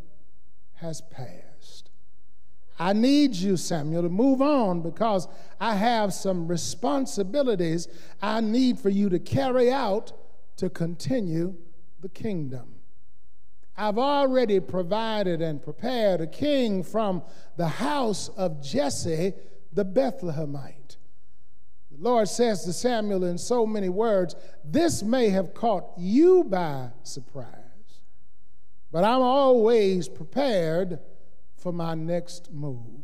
[0.75, 1.89] has passed.
[2.79, 5.27] I need you, Samuel, to move on because
[5.59, 7.87] I have some responsibilities
[8.21, 10.11] I need for you to carry out
[10.57, 11.55] to continue
[12.01, 12.73] the kingdom.
[13.75, 17.23] I've already provided and prepared a king from
[17.57, 19.33] the house of Jesse
[19.71, 20.82] the Bethlehemite.
[22.03, 27.47] Lord says to Samuel in so many words, This may have caught you by surprise,
[28.91, 30.99] but I'm always prepared
[31.55, 32.99] for my next move.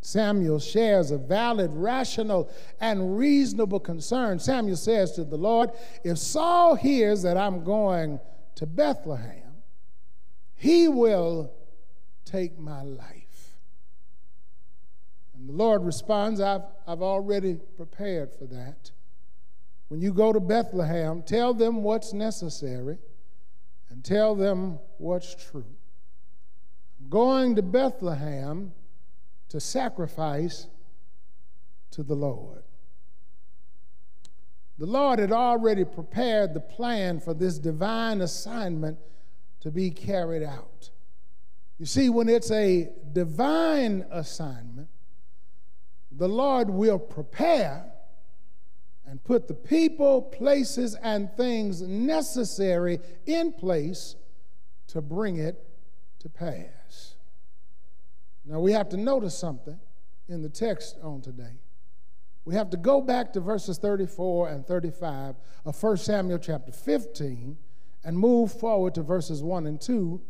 [0.00, 4.38] Samuel shares a valid, rational, and reasonable concern.
[4.38, 5.70] Samuel says to the Lord,
[6.02, 8.20] If Saul hears that I'm going
[8.54, 9.52] to Bethlehem,
[10.54, 11.52] he will
[12.24, 13.21] take my life.
[15.42, 18.92] And the Lord responds, I've, I've already prepared for that.
[19.88, 22.98] When you go to Bethlehem, tell them what's necessary
[23.90, 25.66] and tell them what's true.
[27.00, 28.70] I'm going to Bethlehem
[29.48, 30.68] to sacrifice
[31.90, 32.62] to the Lord.
[34.78, 38.96] The Lord had already prepared the plan for this divine assignment
[39.58, 40.90] to be carried out.
[41.80, 44.86] You see, when it's a divine assignment,
[46.16, 47.92] the Lord will prepare
[49.06, 54.16] and put the people, places, and things necessary in place
[54.88, 55.62] to bring it
[56.20, 57.16] to pass.
[58.44, 59.78] Now we have to notice something
[60.28, 61.60] in the text on today.
[62.44, 67.56] We have to go back to verses 34 and 35 of 1 Samuel chapter 15
[68.04, 70.20] and move forward to verses 1 and 2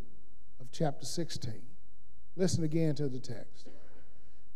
[0.61, 1.63] of chapter 16.
[2.37, 3.69] Listen again to the text.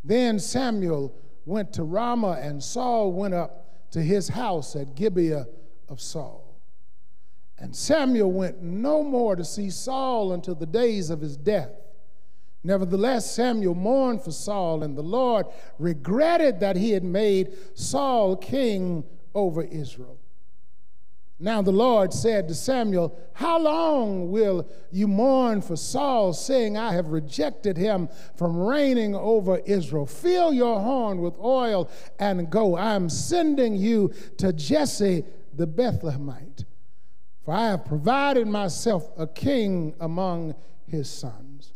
[0.07, 1.12] Then Samuel
[1.46, 5.46] went to Ramah, and Saul went up to his house at Gibeah
[5.88, 6.61] of Saul.
[7.59, 11.70] And Samuel went no more to see Saul until the days of his death.
[12.62, 15.46] Nevertheless, Samuel mourned for Saul, and the Lord
[15.78, 19.02] regretted that he had made Saul king
[19.34, 20.18] over Israel.
[21.39, 26.95] Now the Lord said to Samuel, How long will you mourn for Saul, saying, I
[26.95, 30.07] have rejected him from reigning over Israel?
[30.07, 32.76] Fill your horn with oil and go.
[32.76, 36.64] I am sending you to Jesse the Bethlehemite,
[37.45, 40.55] for I have provided myself a king among
[40.87, 41.74] his sons.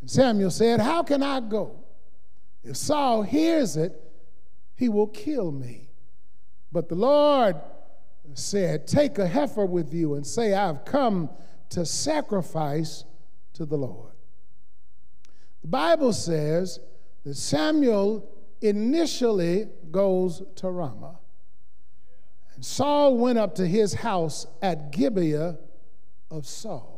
[0.00, 1.76] And Samuel said, How can I go?
[2.64, 4.00] If Saul hears it,
[4.74, 5.90] he will kill me.
[6.72, 7.56] But the Lord
[8.32, 11.30] said, Take a heifer with you and say, I've come
[11.70, 13.04] to sacrifice
[13.52, 14.12] to the Lord.
[15.62, 16.78] The Bible says
[17.24, 18.28] that Samuel
[18.60, 21.18] initially goes to Ramah.
[22.54, 25.58] And Saul went up to his house at Gibeah
[26.30, 26.94] of Saul.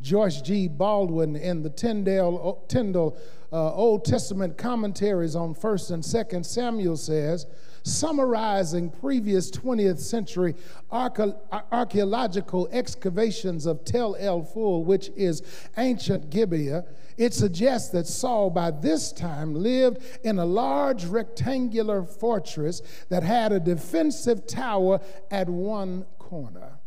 [0.00, 0.68] Joyce G.
[0.68, 3.16] Baldwin in the Tyndale, Tyndall
[3.52, 7.46] uh, Old Testament commentaries on 1st and 2nd Samuel says,
[7.84, 10.54] summarizing previous 20th century
[10.90, 15.42] archaeological excavations of Tel El Ful, which is
[15.76, 16.84] ancient Gibeah,
[17.16, 23.52] it suggests that Saul by this time lived in a large rectangular fortress that had
[23.52, 26.80] a defensive tower at one corner.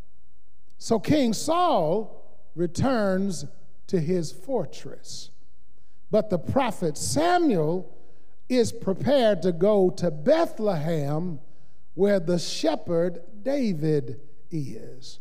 [0.80, 2.24] So King Saul
[2.56, 3.46] returns
[3.86, 5.30] to his fortress.
[6.10, 7.94] But the prophet Samuel
[8.50, 11.40] is prepared to go to Bethlehem
[11.94, 14.22] where the shepherd David
[14.52, 15.20] is.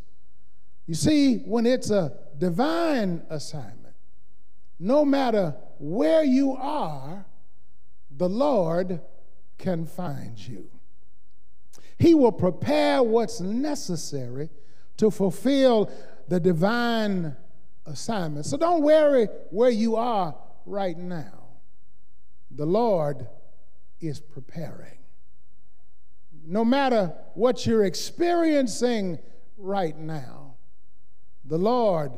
[0.87, 3.95] You see, when it's a divine assignment,
[4.79, 7.25] no matter where you are,
[8.11, 9.01] the Lord
[9.59, 10.71] can find you.
[11.99, 14.51] He will prepare what's necessary
[14.99, 15.91] to fulfill
[16.29, 17.35] the divine
[17.87, 18.47] assignment.
[18.47, 20.35] So don't worry where you are
[20.67, 21.36] right now.
[22.57, 23.29] The Lord
[24.01, 24.99] is preparing.
[26.47, 29.19] No matter what you're experiencing
[29.59, 30.55] right now,
[31.45, 32.13] the Lord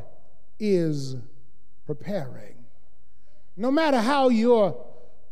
[0.61, 1.17] is
[1.87, 2.55] preparing.
[3.57, 4.77] No matter how you're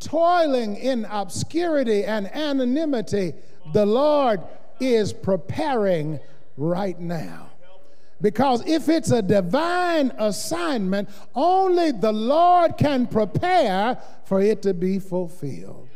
[0.01, 3.35] toiling in obscurity and anonymity,
[3.73, 4.41] the Lord
[4.81, 6.19] is preparing
[6.57, 7.51] right now.
[8.21, 14.99] Because if it's a divine assignment, only the Lord can prepare for it to be
[14.99, 15.89] fulfilled.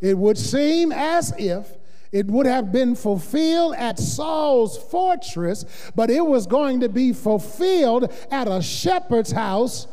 [0.00, 1.76] It would seem as if
[2.10, 8.12] it would have been fulfilled at Saul's fortress, but it was going to be fulfilled
[8.30, 9.86] at a shepherd's house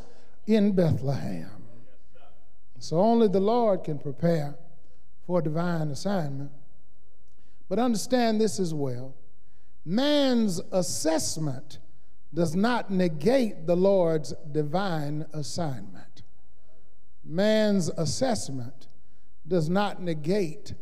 [0.47, 1.51] in Bethlehem.
[2.79, 4.55] So only the Lord can prepare
[5.27, 6.51] for a divine assignment.
[7.67, 9.13] But understand this as well
[9.85, 11.79] Man's assessment
[12.33, 16.23] does not negate the Lord's divine assignment.
[17.23, 18.87] Man's assessment
[19.47, 20.73] does not negate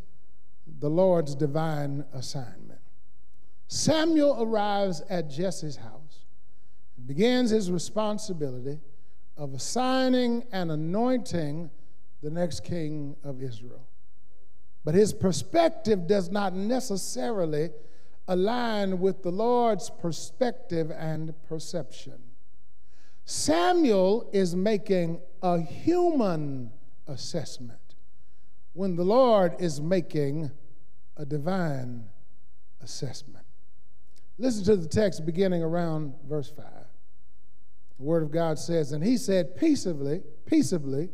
[0.79, 2.81] the Lord's divine assignment.
[3.67, 6.25] Samuel arrives at Jesse's house
[6.97, 8.79] and begins his responsibility
[9.37, 11.69] of assigning and anointing
[12.23, 13.87] the next king of Israel.
[14.83, 17.71] But his perspective does not necessarily
[18.27, 22.19] align with the Lord's perspective and perception.
[23.25, 26.71] Samuel is making a human
[27.07, 27.95] assessment
[28.73, 30.51] when the Lord is making
[31.17, 32.05] a divine
[32.81, 33.45] assessment.
[34.37, 36.65] Listen to the text beginning around verse 5.
[37.97, 41.09] The Word of God says, And he said, Peaceably, peaceably,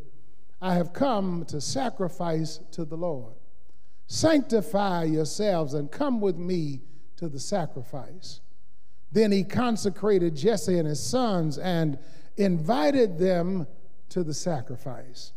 [0.62, 3.34] I have come to sacrifice to the Lord.
[4.08, 6.82] Sanctify yourselves and come with me
[7.18, 8.42] to the sacrifice.
[9.12, 12.00] Then he consecrated Jesse and his sons and
[12.38, 13.68] invited them
[14.10, 15.34] to the sacrifice.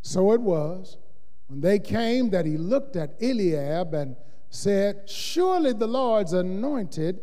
[0.00, 0.96] So it was
[1.46, 4.16] when they came that he looked at Eliab and
[4.48, 7.20] said, Surely the Lord's anointed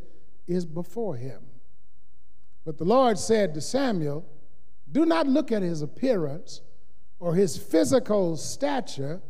[0.48, 1.42] is before him.
[2.66, 4.26] But the Lord said to Samuel,
[4.92, 6.62] Do not look at his appearance
[7.20, 9.22] or his physical stature,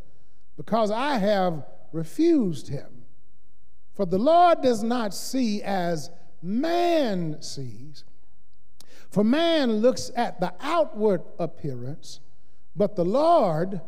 [0.58, 2.99] because I have refused him.
[4.00, 6.10] For the Lord does not see as
[6.42, 8.06] man sees.
[9.10, 12.22] For man looks at the outward appearance,
[12.78, 13.82] but the Lord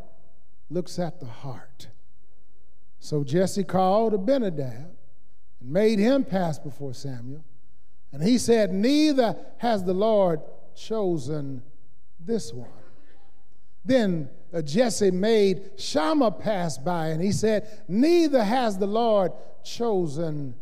[0.68, 1.88] looks at the heart.
[3.00, 4.90] So Jesse called Abinadab
[5.62, 7.46] and made him pass before Samuel.
[8.12, 10.42] And he said, Neither has the Lord
[10.74, 11.62] chosen
[12.20, 12.68] this one.
[13.84, 19.32] Then uh, Jesse made Shammah pass by, and he said, Neither has the Lord
[19.64, 20.54] chosen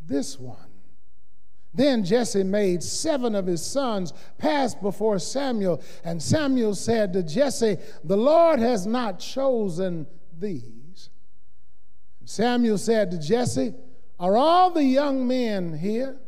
[0.00, 0.56] this one.
[1.72, 7.78] Then Jesse made seven of his sons pass before Samuel, and Samuel said to Jesse,
[8.02, 10.06] The Lord has not chosen
[10.36, 11.10] these.
[12.24, 13.74] Samuel said to Jesse,
[14.18, 16.18] Are all the young men here?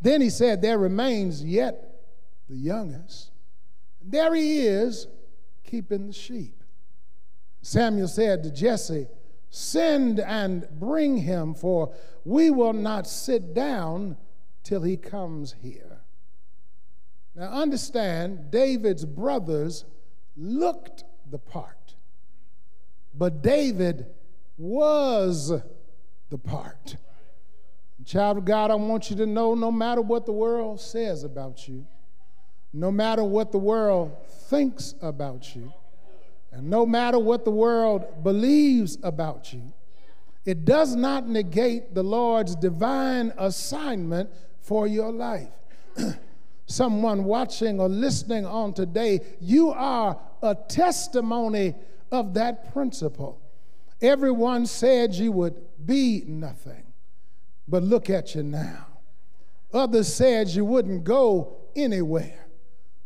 [0.00, 2.02] Then he said, There remains yet
[2.48, 3.29] the youngest.
[4.02, 5.06] There he is,
[5.64, 6.62] keeping the sheep.
[7.62, 9.08] Samuel said to Jesse,
[9.50, 11.92] Send and bring him, for
[12.24, 14.16] we will not sit down
[14.62, 16.02] till he comes here.
[17.34, 19.84] Now, understand, David's brothers
[20.36, 21.94] looked the part,
[23.14, 24.06] but David
[24.56, 25.52] was
[26.28, 26.96] the part.
[28.04, 31.68] Child of God, I want you to know no matter what the world says about
[31.68, 31.86] you,
[32.72, 34.16] no matter what the world
[34.48, 35.72] thinks about you,
[36.52, 39.72] and no matter what the world believes about you,
[40.44, 45.52] it does not negate the Lord's divine assignment for your life.
[46.66, 51.74] Someone watching or listening on today, you are a testimony
[52.10, 53.40] of that principle.
[54.00, 56.84] Everyone said you would be nothing,
[57.68, 58.86] but look at you now.
[59.72, 62.46] Others said you wouldn't go anywhere,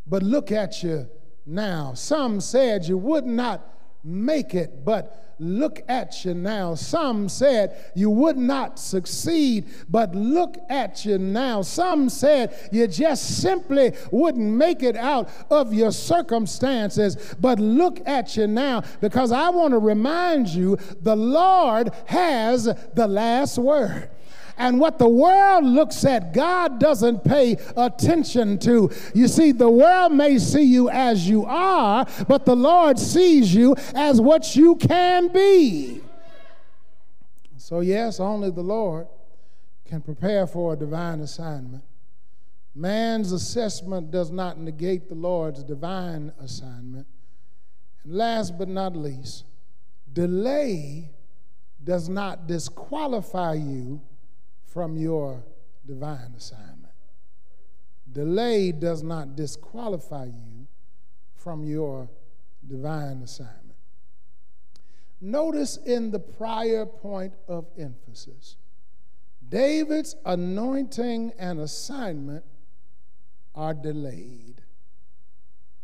[0.06, 1.08] but look at you
[1.46, 1.94] now.
[1.94, 6.74] Some said you would not make it, but look at you now.
[6.74, 11.62] Some said you would not succeed, but look at you now.
[11.62, 18.36] Some said you just simply wouldn't make it out of your circumstances, but look at
[18.36, 24.10] you now because I want to remind you the Lord has the last word.
[24.56, 28.90] And what the world looks at, God doesn't pay attention to.
[29.14, 33.74] You see, the world may see you as you are, but the Lord sees you
[33.94, 36.00] as what you can be.
[37.56, 39.08] So, yes, only the Lord
[39.86, 41.82] can prepare for a divine assignment.
[42.74, 47.06] Man's assessment does not negate the Lord's divine assignment.
[48.02, 49.44] And last but not least,
[50.12, 51.10] delay
[51.82, 54.00] does not disqualify you
[54.74, 55.44] from your
[55.86, 56.92] divine assignment.
[58.10, 60.66] Delay does not disqualify you
[61.36, 62.10] from your
[62.66, 63.78] divine assignment.
[65.20, 68.56] Notice in the prior point of emphasis,
[69.48, 72.44] David's anointing and assignment
[73.54, 74.60] are delayed.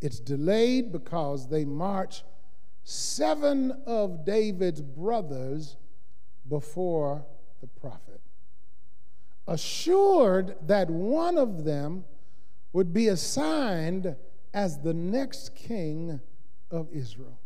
[0.01, 2.25] It's delayed because they march
[2.83, 5.77] seven of David's brothers
[6.49, 7.25] before
[7.61, 8.10] the prophet
[9.47, 12.05] assured that one of them
[12.73, 14.15] would be assigned
[14.55, 16.21] as the next king
[16.71, 17.39] of Israel.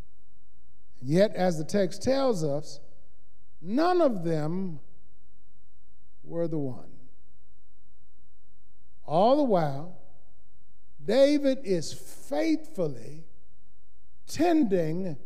[1.01, 2.79] Yet, as the text tells us,
[3.61, 4.79] none of them
[6.23, 6.91] were the one.
[9.05, 9.99] All the while,
[11.03, 13.23] David is faithfully
[14.27, 15.17] tending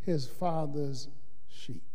[0.00, 1.08] his father's
[1.48, 1.87] sheep.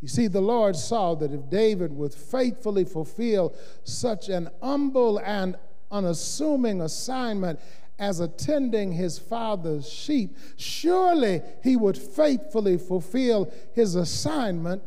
[0.00, 5.56] You see, the Lord saw that if David would faithfully fulfill such an humble and
[5.90, 7.60] unassuming assignment
[7.98, 14.82] as attending his father's sheep, surely he would faithfully fulfill his assignment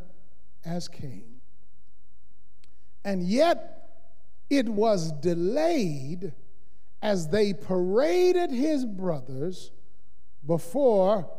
[0.66, 1.24] as king.
[3.06, 4.00] And yet,
[4.50, 6.34] it was delayed
[7.04, 9.72] as they paraded his brothers
[10.46, 11.30] before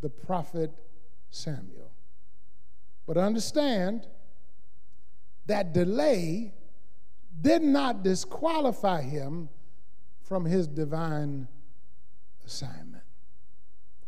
[0.00, 0.72] the prophet
[1.30, 1.77] Samuel.
[3.08, 4.06] But understand
[5.46, 6.52] that delay
[7.40, 9.48] did not disqualify him
[10.20, 11.48] from his divine
[12.44, 13.02] assignment.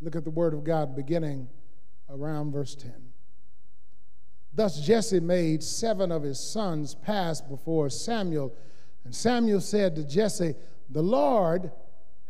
[0.02, 1.48] Look at the word of God beginning
[2.10, 2.92] around verse 10.
[4.52, 8.54] Thus Jesse made seven of his sons pass before Samuel,
[9.06, 10.54] and Samuel said to Jesse,
[10.90, 11.72] The Lord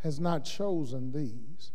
[0.05, 1.73] has not chosen these.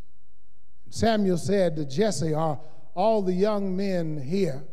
[0.86, 2.62] And Samuel said to Jesse, Are
[2.94, 4.64] all the young men here?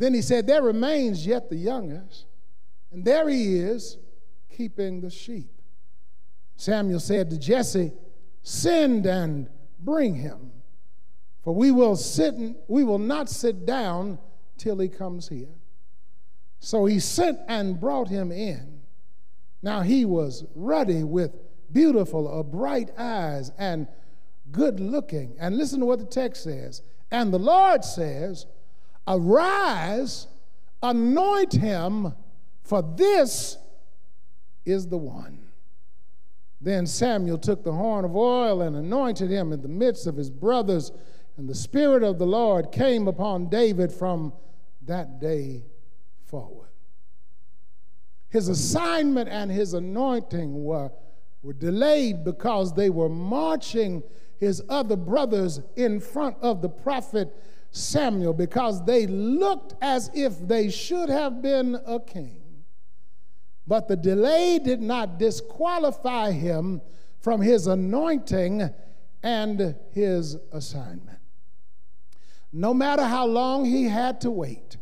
[0.00, 2.24] Then he said, There remains yet the youngest,
[2.90, 3.98] and there he is
[4.48, 5.50] keeping the sheep.
[6.56, 7.92] Samuel said to Jesse,
[8.42, 10.52] Send and bring him,
[11.44, 12.34] for we will sit
[12.66, 14.18] we will not sit down
[14.56, 15.54] till he comes here.
[16.60, 18.80] So he sent and brought him in.
[19.60, 21.36] Now he was ruddy with
[21.70, 23.86] beautiful or bright eyes and
[24.50, 25.36] good looking.
[25.38, 26.80] And listen to what the text says.
[27.10, 28.46] And the Lord says,
[29.12, 30.28] Arise,
[30.84, 32.14] anoint him,
[32.62, 33.58] for this
[34.64, 35.48] is the one.
[36.60, 40.30] Then Samuel took the horn of oil and anointed him in the midst of his
[40.30, 40.92] brothers,
[41.36, 44.32] and the Spirit of the Lord came upon David from
[44.82, 45.64] that day
[46.26, 46.68] forward.
[48.28, 50.92] His assignment and his anointing were,
[51.42, 54.04] were delayed because they were marching
[54.38, 57.34] his other brothers in front of the prophet
[57.72, 62.42] Samuel because they looked as if they should have been a king.
[63.66, 66.80] But the delay did not disqualify him
[67.20, 68.68] from his anointing
[69.22, 71.18] and his assignment.
[72.52, 74.76] No matter how long he had to wait,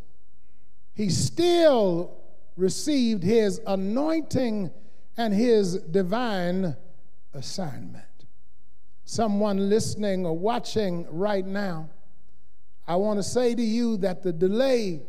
[0.94, 2.16] he still
[2.56, 4.70] received his anointing
[5.18, 6.76] and his divine
[7.34, 8.04] assignment.
[9.04, 11.90] Someone listening or watching right now
[12.88, 15.02] I want to say to you that the delay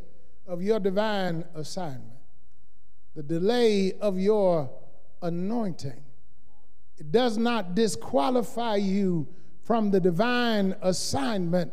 [0.45, 2.19] of your divine assignment,
[3.15, 4.69] the delay of your
[5.21, 6.03] anointing,
[6.97, 9.29] it does not disqualify you
[9.63, 11.71] from the divine assignment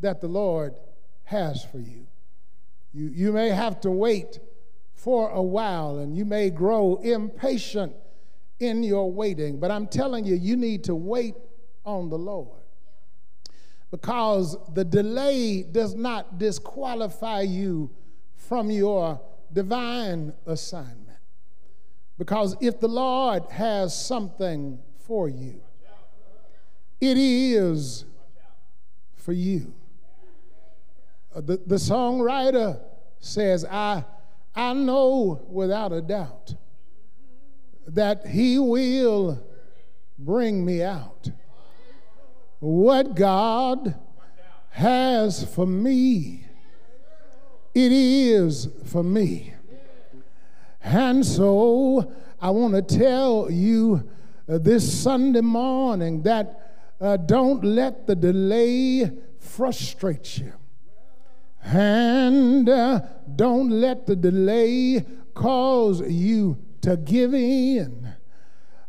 [0.00, 0.74] that the Lord
[1.22, 2.08] has for you.
[2.92, 4.40] You, you may have to wait
[4.94, 7.94] for a while and you may grow impatient
[8.58, 11.36] in your waiting, but I'm telling you, you need to wait
[11.84, 12.55] on the Lord
[13.90, 17.90] because the delay does not disqualify you
[18.34, 19.20] from your
[19.52, 21.18] divine assignment.
[22.18, 25.60] Because if the Lord has something for you,
[27.00, 28.04] it is
[29.14, 29.74] for you.
[31.34, 32.80] Uh, The, the songwriter
[33.20, 34.04] says, I,
[34.54, 36.54] I know without a doubt
[37.86, 39.46] that He will
[40.18, 41.28] bring me out.
[42.60, 43.94] What God
[44.70, 46.44] has for me,
[47.74, 49.52] it is for me.
[50.82, 54.08] And so I want to tell you
[54.48, 60.52] uh, this Sunday morning that uh, don't let the delay frustrate you.
[61.62, 63.00] And uh,
[63.34, 65.04] don't let the delay
[65.34, 68.05] cause you to give in.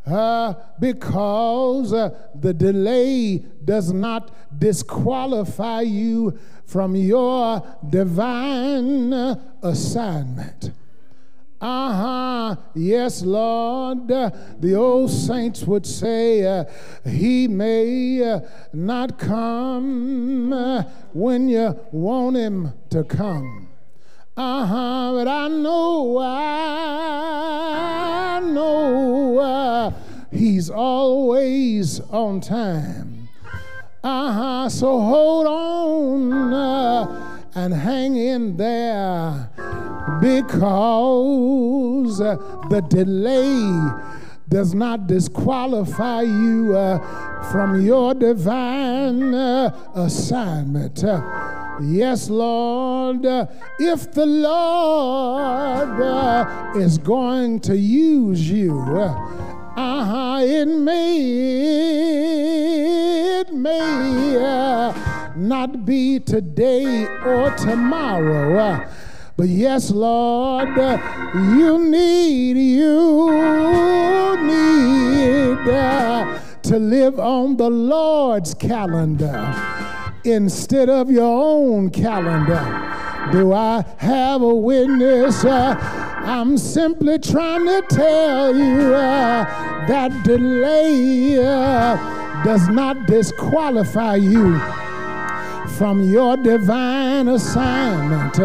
[0.08, 10.72] Uh, because uh, the delay does not disqualify you from your divine uh, assignment.
[11.60, 12.56] Uh huh.
[12.76, 14.10] Yes, Lord.
[14.12, 14.30] Uh,
[14.60, 16.66] the old saints would say, uh,
[17.04, 18.40] He may uh,
[18.72, 23.67] not come when you want Him to come.
[24.38, 25.12] Uh huh.
[25.16, 26.30] But I know, I
[28.40, 29.92] know uh,
[30.32, 33.30] He's always on time.
[34.04, 34.70] Uh huh.
[34.70, 39.50] So hold on uh, and hang in there
[40.22, 43.82] because the delay
[44.50, 47.00] does not disqualify you uh,
[47.52, 51.04] from your divine uh, assignment.
[51.04, 51.22] Uh,
[51.82, 53.48] yes, Lord, uh,
[53.80, 61.18] if the Lord uh, is going to use you, uh huh, it may,
[63.42, 64.38] it may
[65.36, 68.88] not be today or tomorrow.
[69.38, 70.76] But yes, Lord,
[71.36, 79.54] you need, you need uh, to live on the Lord's calendar
[80.24, 82.64] instead of your own calendar.
[83.32, 85.46] Do I have a witness?
[85.46, 85.76] Uh,
[86.26, 89.44] I'm simply trying to tell you uh,
[89.88, 94.60] that delay uh, does not disqualify you
[95.78, 98.40] from your divine assignment.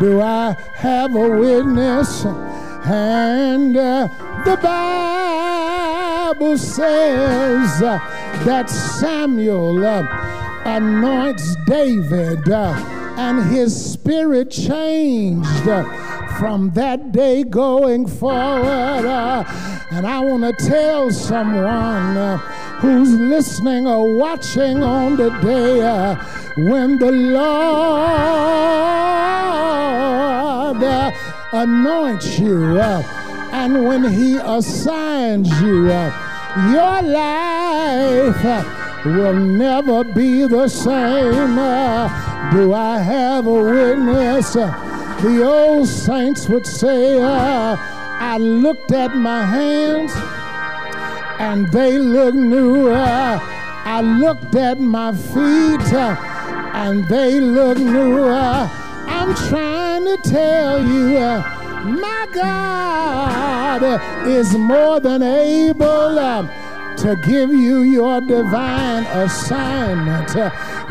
[0.00, 2.24] Do I have a witness?
[2.24, 4.08] And uh,
[4.46, 7.98] the Bible says uh,
[8.46, 10.02] that Samuel uh,
[10.64, 12.72] anoints David, uh,
[13.18, 15.68] and his spirit changed.
[15.68, 15.84] uh,
[16.40, 19.44] from that day going forward, uh,
[19.90, 22.16] and I want to tell someone
[22.80, 26.14] who's listening or watching on the day uh,
[26.56, 27.42] when the Lord
[30.82, 31.10] uh,
[31.52, 33.02] anoints you uh,
[33.52, 36.10] and when He assigns you, uh,
[36.72, 38.64] your life uh,
[39.04, 41.58] will never be the same.
[41.58, 44.54] Uh, do I have a witness?
[44.54, 50.14] The old saints would say, I looked at my hands
[51.40, 52.90] and they look new.
[52.90, 56.14] Uh, I looked at my feet uh,
[56.74, 58.24] and they look new.
[58.28, 58.68] Uh,
[59.06, 61.40] I'm trying to tell you, uh,
[61.86, 63.82] my God
[64.28, 70.34] is more than able uh, to give you your divine assignment.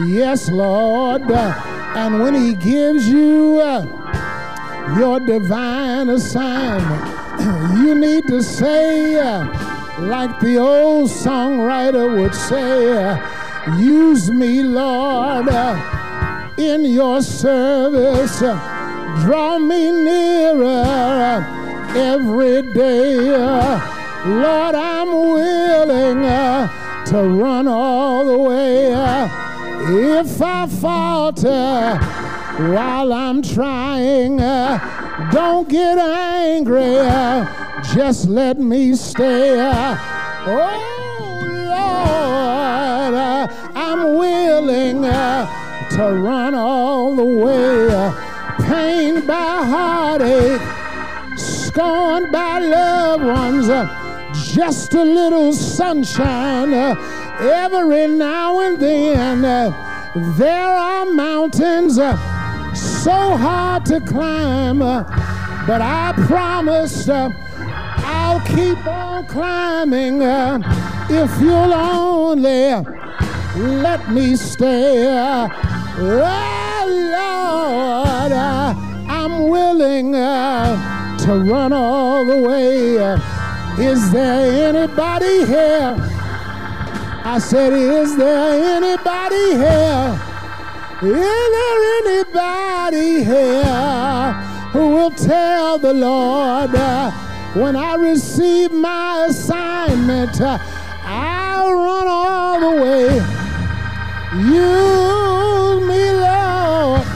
[0.07, 1.29] Yes, Lord.
[1.29, 3.61] And when He gives you
[4.97, 9.13] your divine assignment, you need to say,
[10.07, 13.19] like the old songwriter would say,
[13.77, 15.49] use me, Lord,
[16.57, 18.39] in your service.
[18.39, 21.45] Draw me nearer
[21.95, 23.19] every day.
[24.25, 26.21] Lord, I'm willing
[27.05, 28.91] to run all the way.
[29.91, 31.97] If I falter
[32.73, 34.39] while I'm trying,
[35.31, 36.97] don't get angry.
[37.93, 39.59] Just let me stay.
[40.45, 40.85] Oh,
[41.47, 43.15] Lord,
[43.75, 48.13] I'm willing to run all the way.
[48.67, 50.61] Pain by heartache,
[51.37, 53.67] scorned by loved ones,
[54.53, 59.41] just a little sunshine every now and then.
[60.37, 61.97] There are mountains
[62.75, 67.31] so hard to climb, but I promise uh,
[67.97, 70.59] I'll keep on climbing uh,
[71.09, 72.85] if you'll only
[73.55, 75.07] let me stay.
[76.01, 78.73] Oh, Lord, uh,
[79.07, 82.95] I'm willing to run all the way.
[83.83, 85.95] Is there anybody here?
[87.23, 90.28] I said, Is there anybody here?
[91.01, 94.33] Is there anybody here
[94.73, 97.11] who will tell the Lord uh,
[97.53, 100.57] when I receive my assignment, uh,
[101.05, 103.05] I'll run all the way?
[104.43, 107.07] Use me, Lord.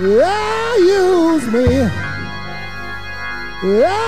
[0.00, 1.90] Yeah, use me.
[3.64, 4.01] Yeah,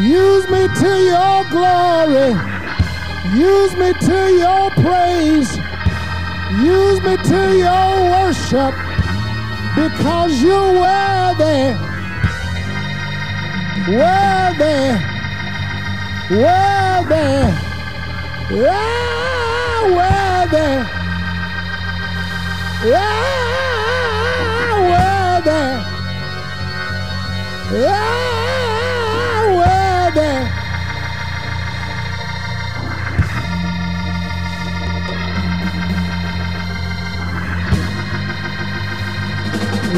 [0.00, 2.32] use me to your glory,
[3.34, 5.50] use me to your praise,
[6.62, 8.74] use me to your worship,
[9.74, 11.76] because you're worthy.
[13.88, 14.80] Worthy,
[16.28, 17.28] worthy,
[18.54, 20.70] yeah, worthy,
[22.90, 23.37] yeah,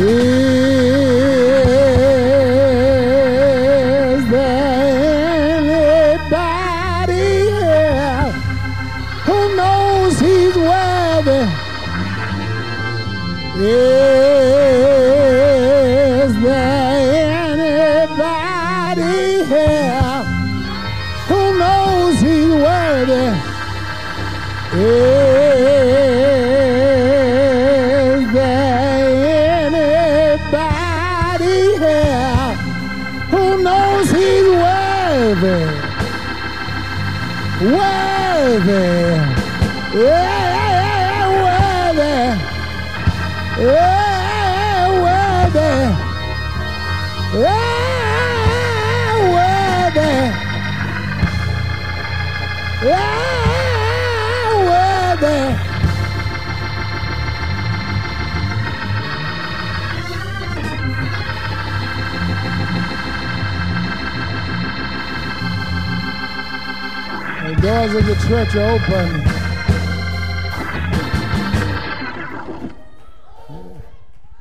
[0.00, 0.29] Is
[67.86, 69.08] doors of the church are open.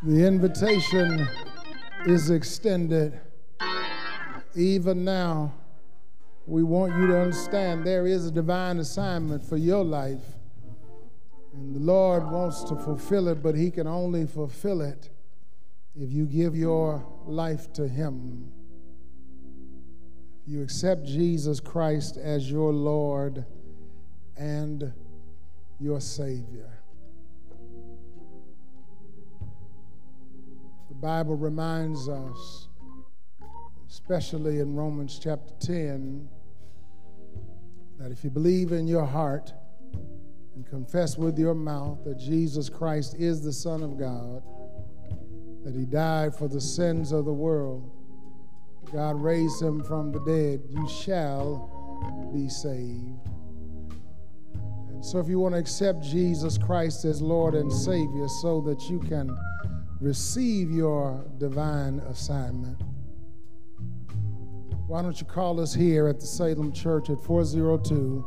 [0.03, 1.25] The invitation
[2.05, 3.17] is extended.
[4.55, 5.53] Even now,
[6.47, 10.35] we want you to understand there is a divine assignment for your life.
[11.53, 15.09] And the Lord wants to fulfill it, but He can only fulfill it
[15.95, 18.51] if you give your life to Him.
[20.49, 23.45] You accept Jesus Christ as your Lord
[24.35, 24.91] and
[25.79, 26.81] your Savior.
[30.87, 32.67] The Bible reminds us,
[33.87, 36.27] especially in Romans chapter 10,
[37.99, 39.53] that if you believe in your heart
[40.55, 44.41] and confess with your mouth that Jesus Christ is the Son of God,
[45.63, 47.91] that He died for the sins of the world,
[48.91, 53.27] God raised Him from the dead, you shall be saved.
[54.89, 58.89] And so, if you want to accept Jesus Christ as Lord and Savior so that
[58.89, 59.35] you can
[60.01, 62.81] receive your divine assignment,
[64.87, 68.25] why don't you call us here at the Salem Church at 402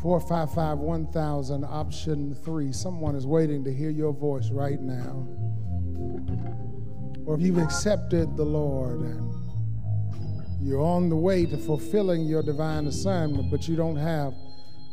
[0.00, 2.72] 455 1000, option three?
[2.72, 5.28] Someone is waiting to hear your voice right now.
[7.26, 9.39] Or if you've accepted the Lord and
[10.62, 14.34] you're on the way to fulfilling your divine assignment, but you don't have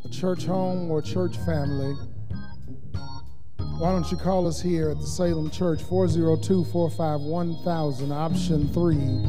[0.05, 1.93] a church home or church family,
[3.79, 9.23] why don't you call us here at the Salem Church, 402 451 1000, option three,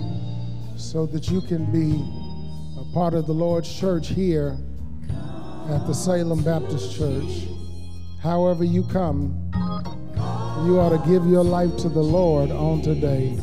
[0.79, 2.03] so that you can be
[2.81, 4.57] a part of the Lord's church here
[5.69, 7.47] at the Salem Baptist Church.
[8.23, 9.37] However, you come,
[10.65, 13.39] you ought to give your life to the Lord on today.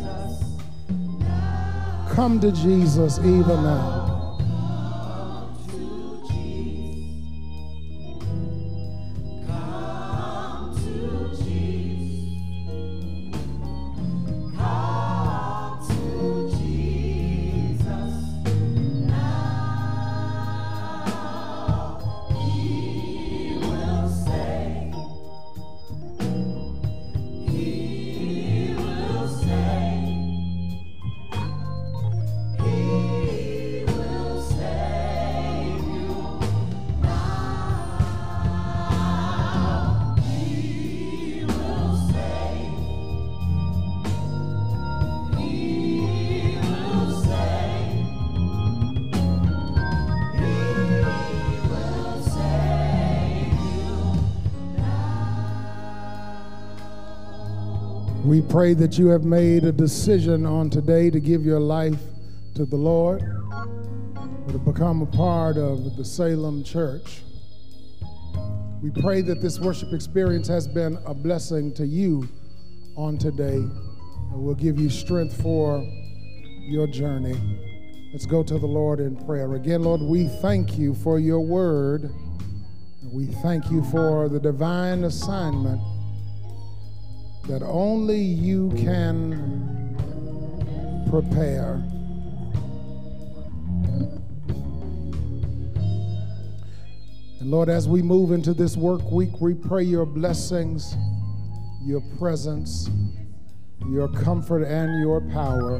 [2.15, 4.14] Come to Jesus even now.
[58.55, 61.99] Pray that you have made a decision on today to give your life
[62.53, 67.21] to the Lord or to become a part of the Salem Church.
[68.81, 72.29] We pray that this worship experience has been a blessing to you
[72.95, 75.83] on today and will give you strength for
[76.61, 77.35] your journey.
[78.13, 79.53] Let's go to the Lord in prayer.
[79.55, 82.09] Again, Lord, we thank you for your word.
[83.11, 85.81] We thank you for the divine assignment
[87.47, 89.55] that only you can
[91.09, 91.83] prepare.
[97.39, 100.95] And Lord, as we move into this work week, we pray your blessings,
[101.83, 102.89] your presence,
[103.91, 105.79] your comfort, and your power.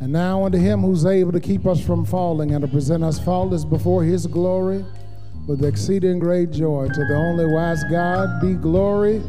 [0.00, 3.20] And now unto him who's able to keep us from falling and to present us
[3.20, 4.84] faultless before his glory
[5.46, 6.88] with exceeding great joy.
[6.88, 9.22] To the only wise God be glory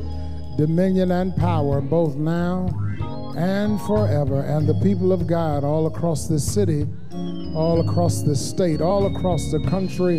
[0.58, 2.68] dominion, and power, both now
[3.36, 4.42] and forever.
[4.42, 6.88] And the people of God all across this city,
[7.56, 10.18] all across this state, all across the country,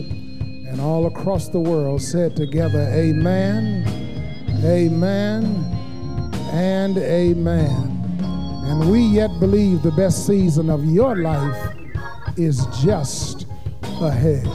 [0.69, 3.85] and all across the world said together, Amen,
[4.65, 5.45] Amen,
[6.53, 7.91] and Amen.
[8.67, 11.77] And we yet believe the best season of your life
[12.37, 13.47] is just
[14.01, 14.49] ahead.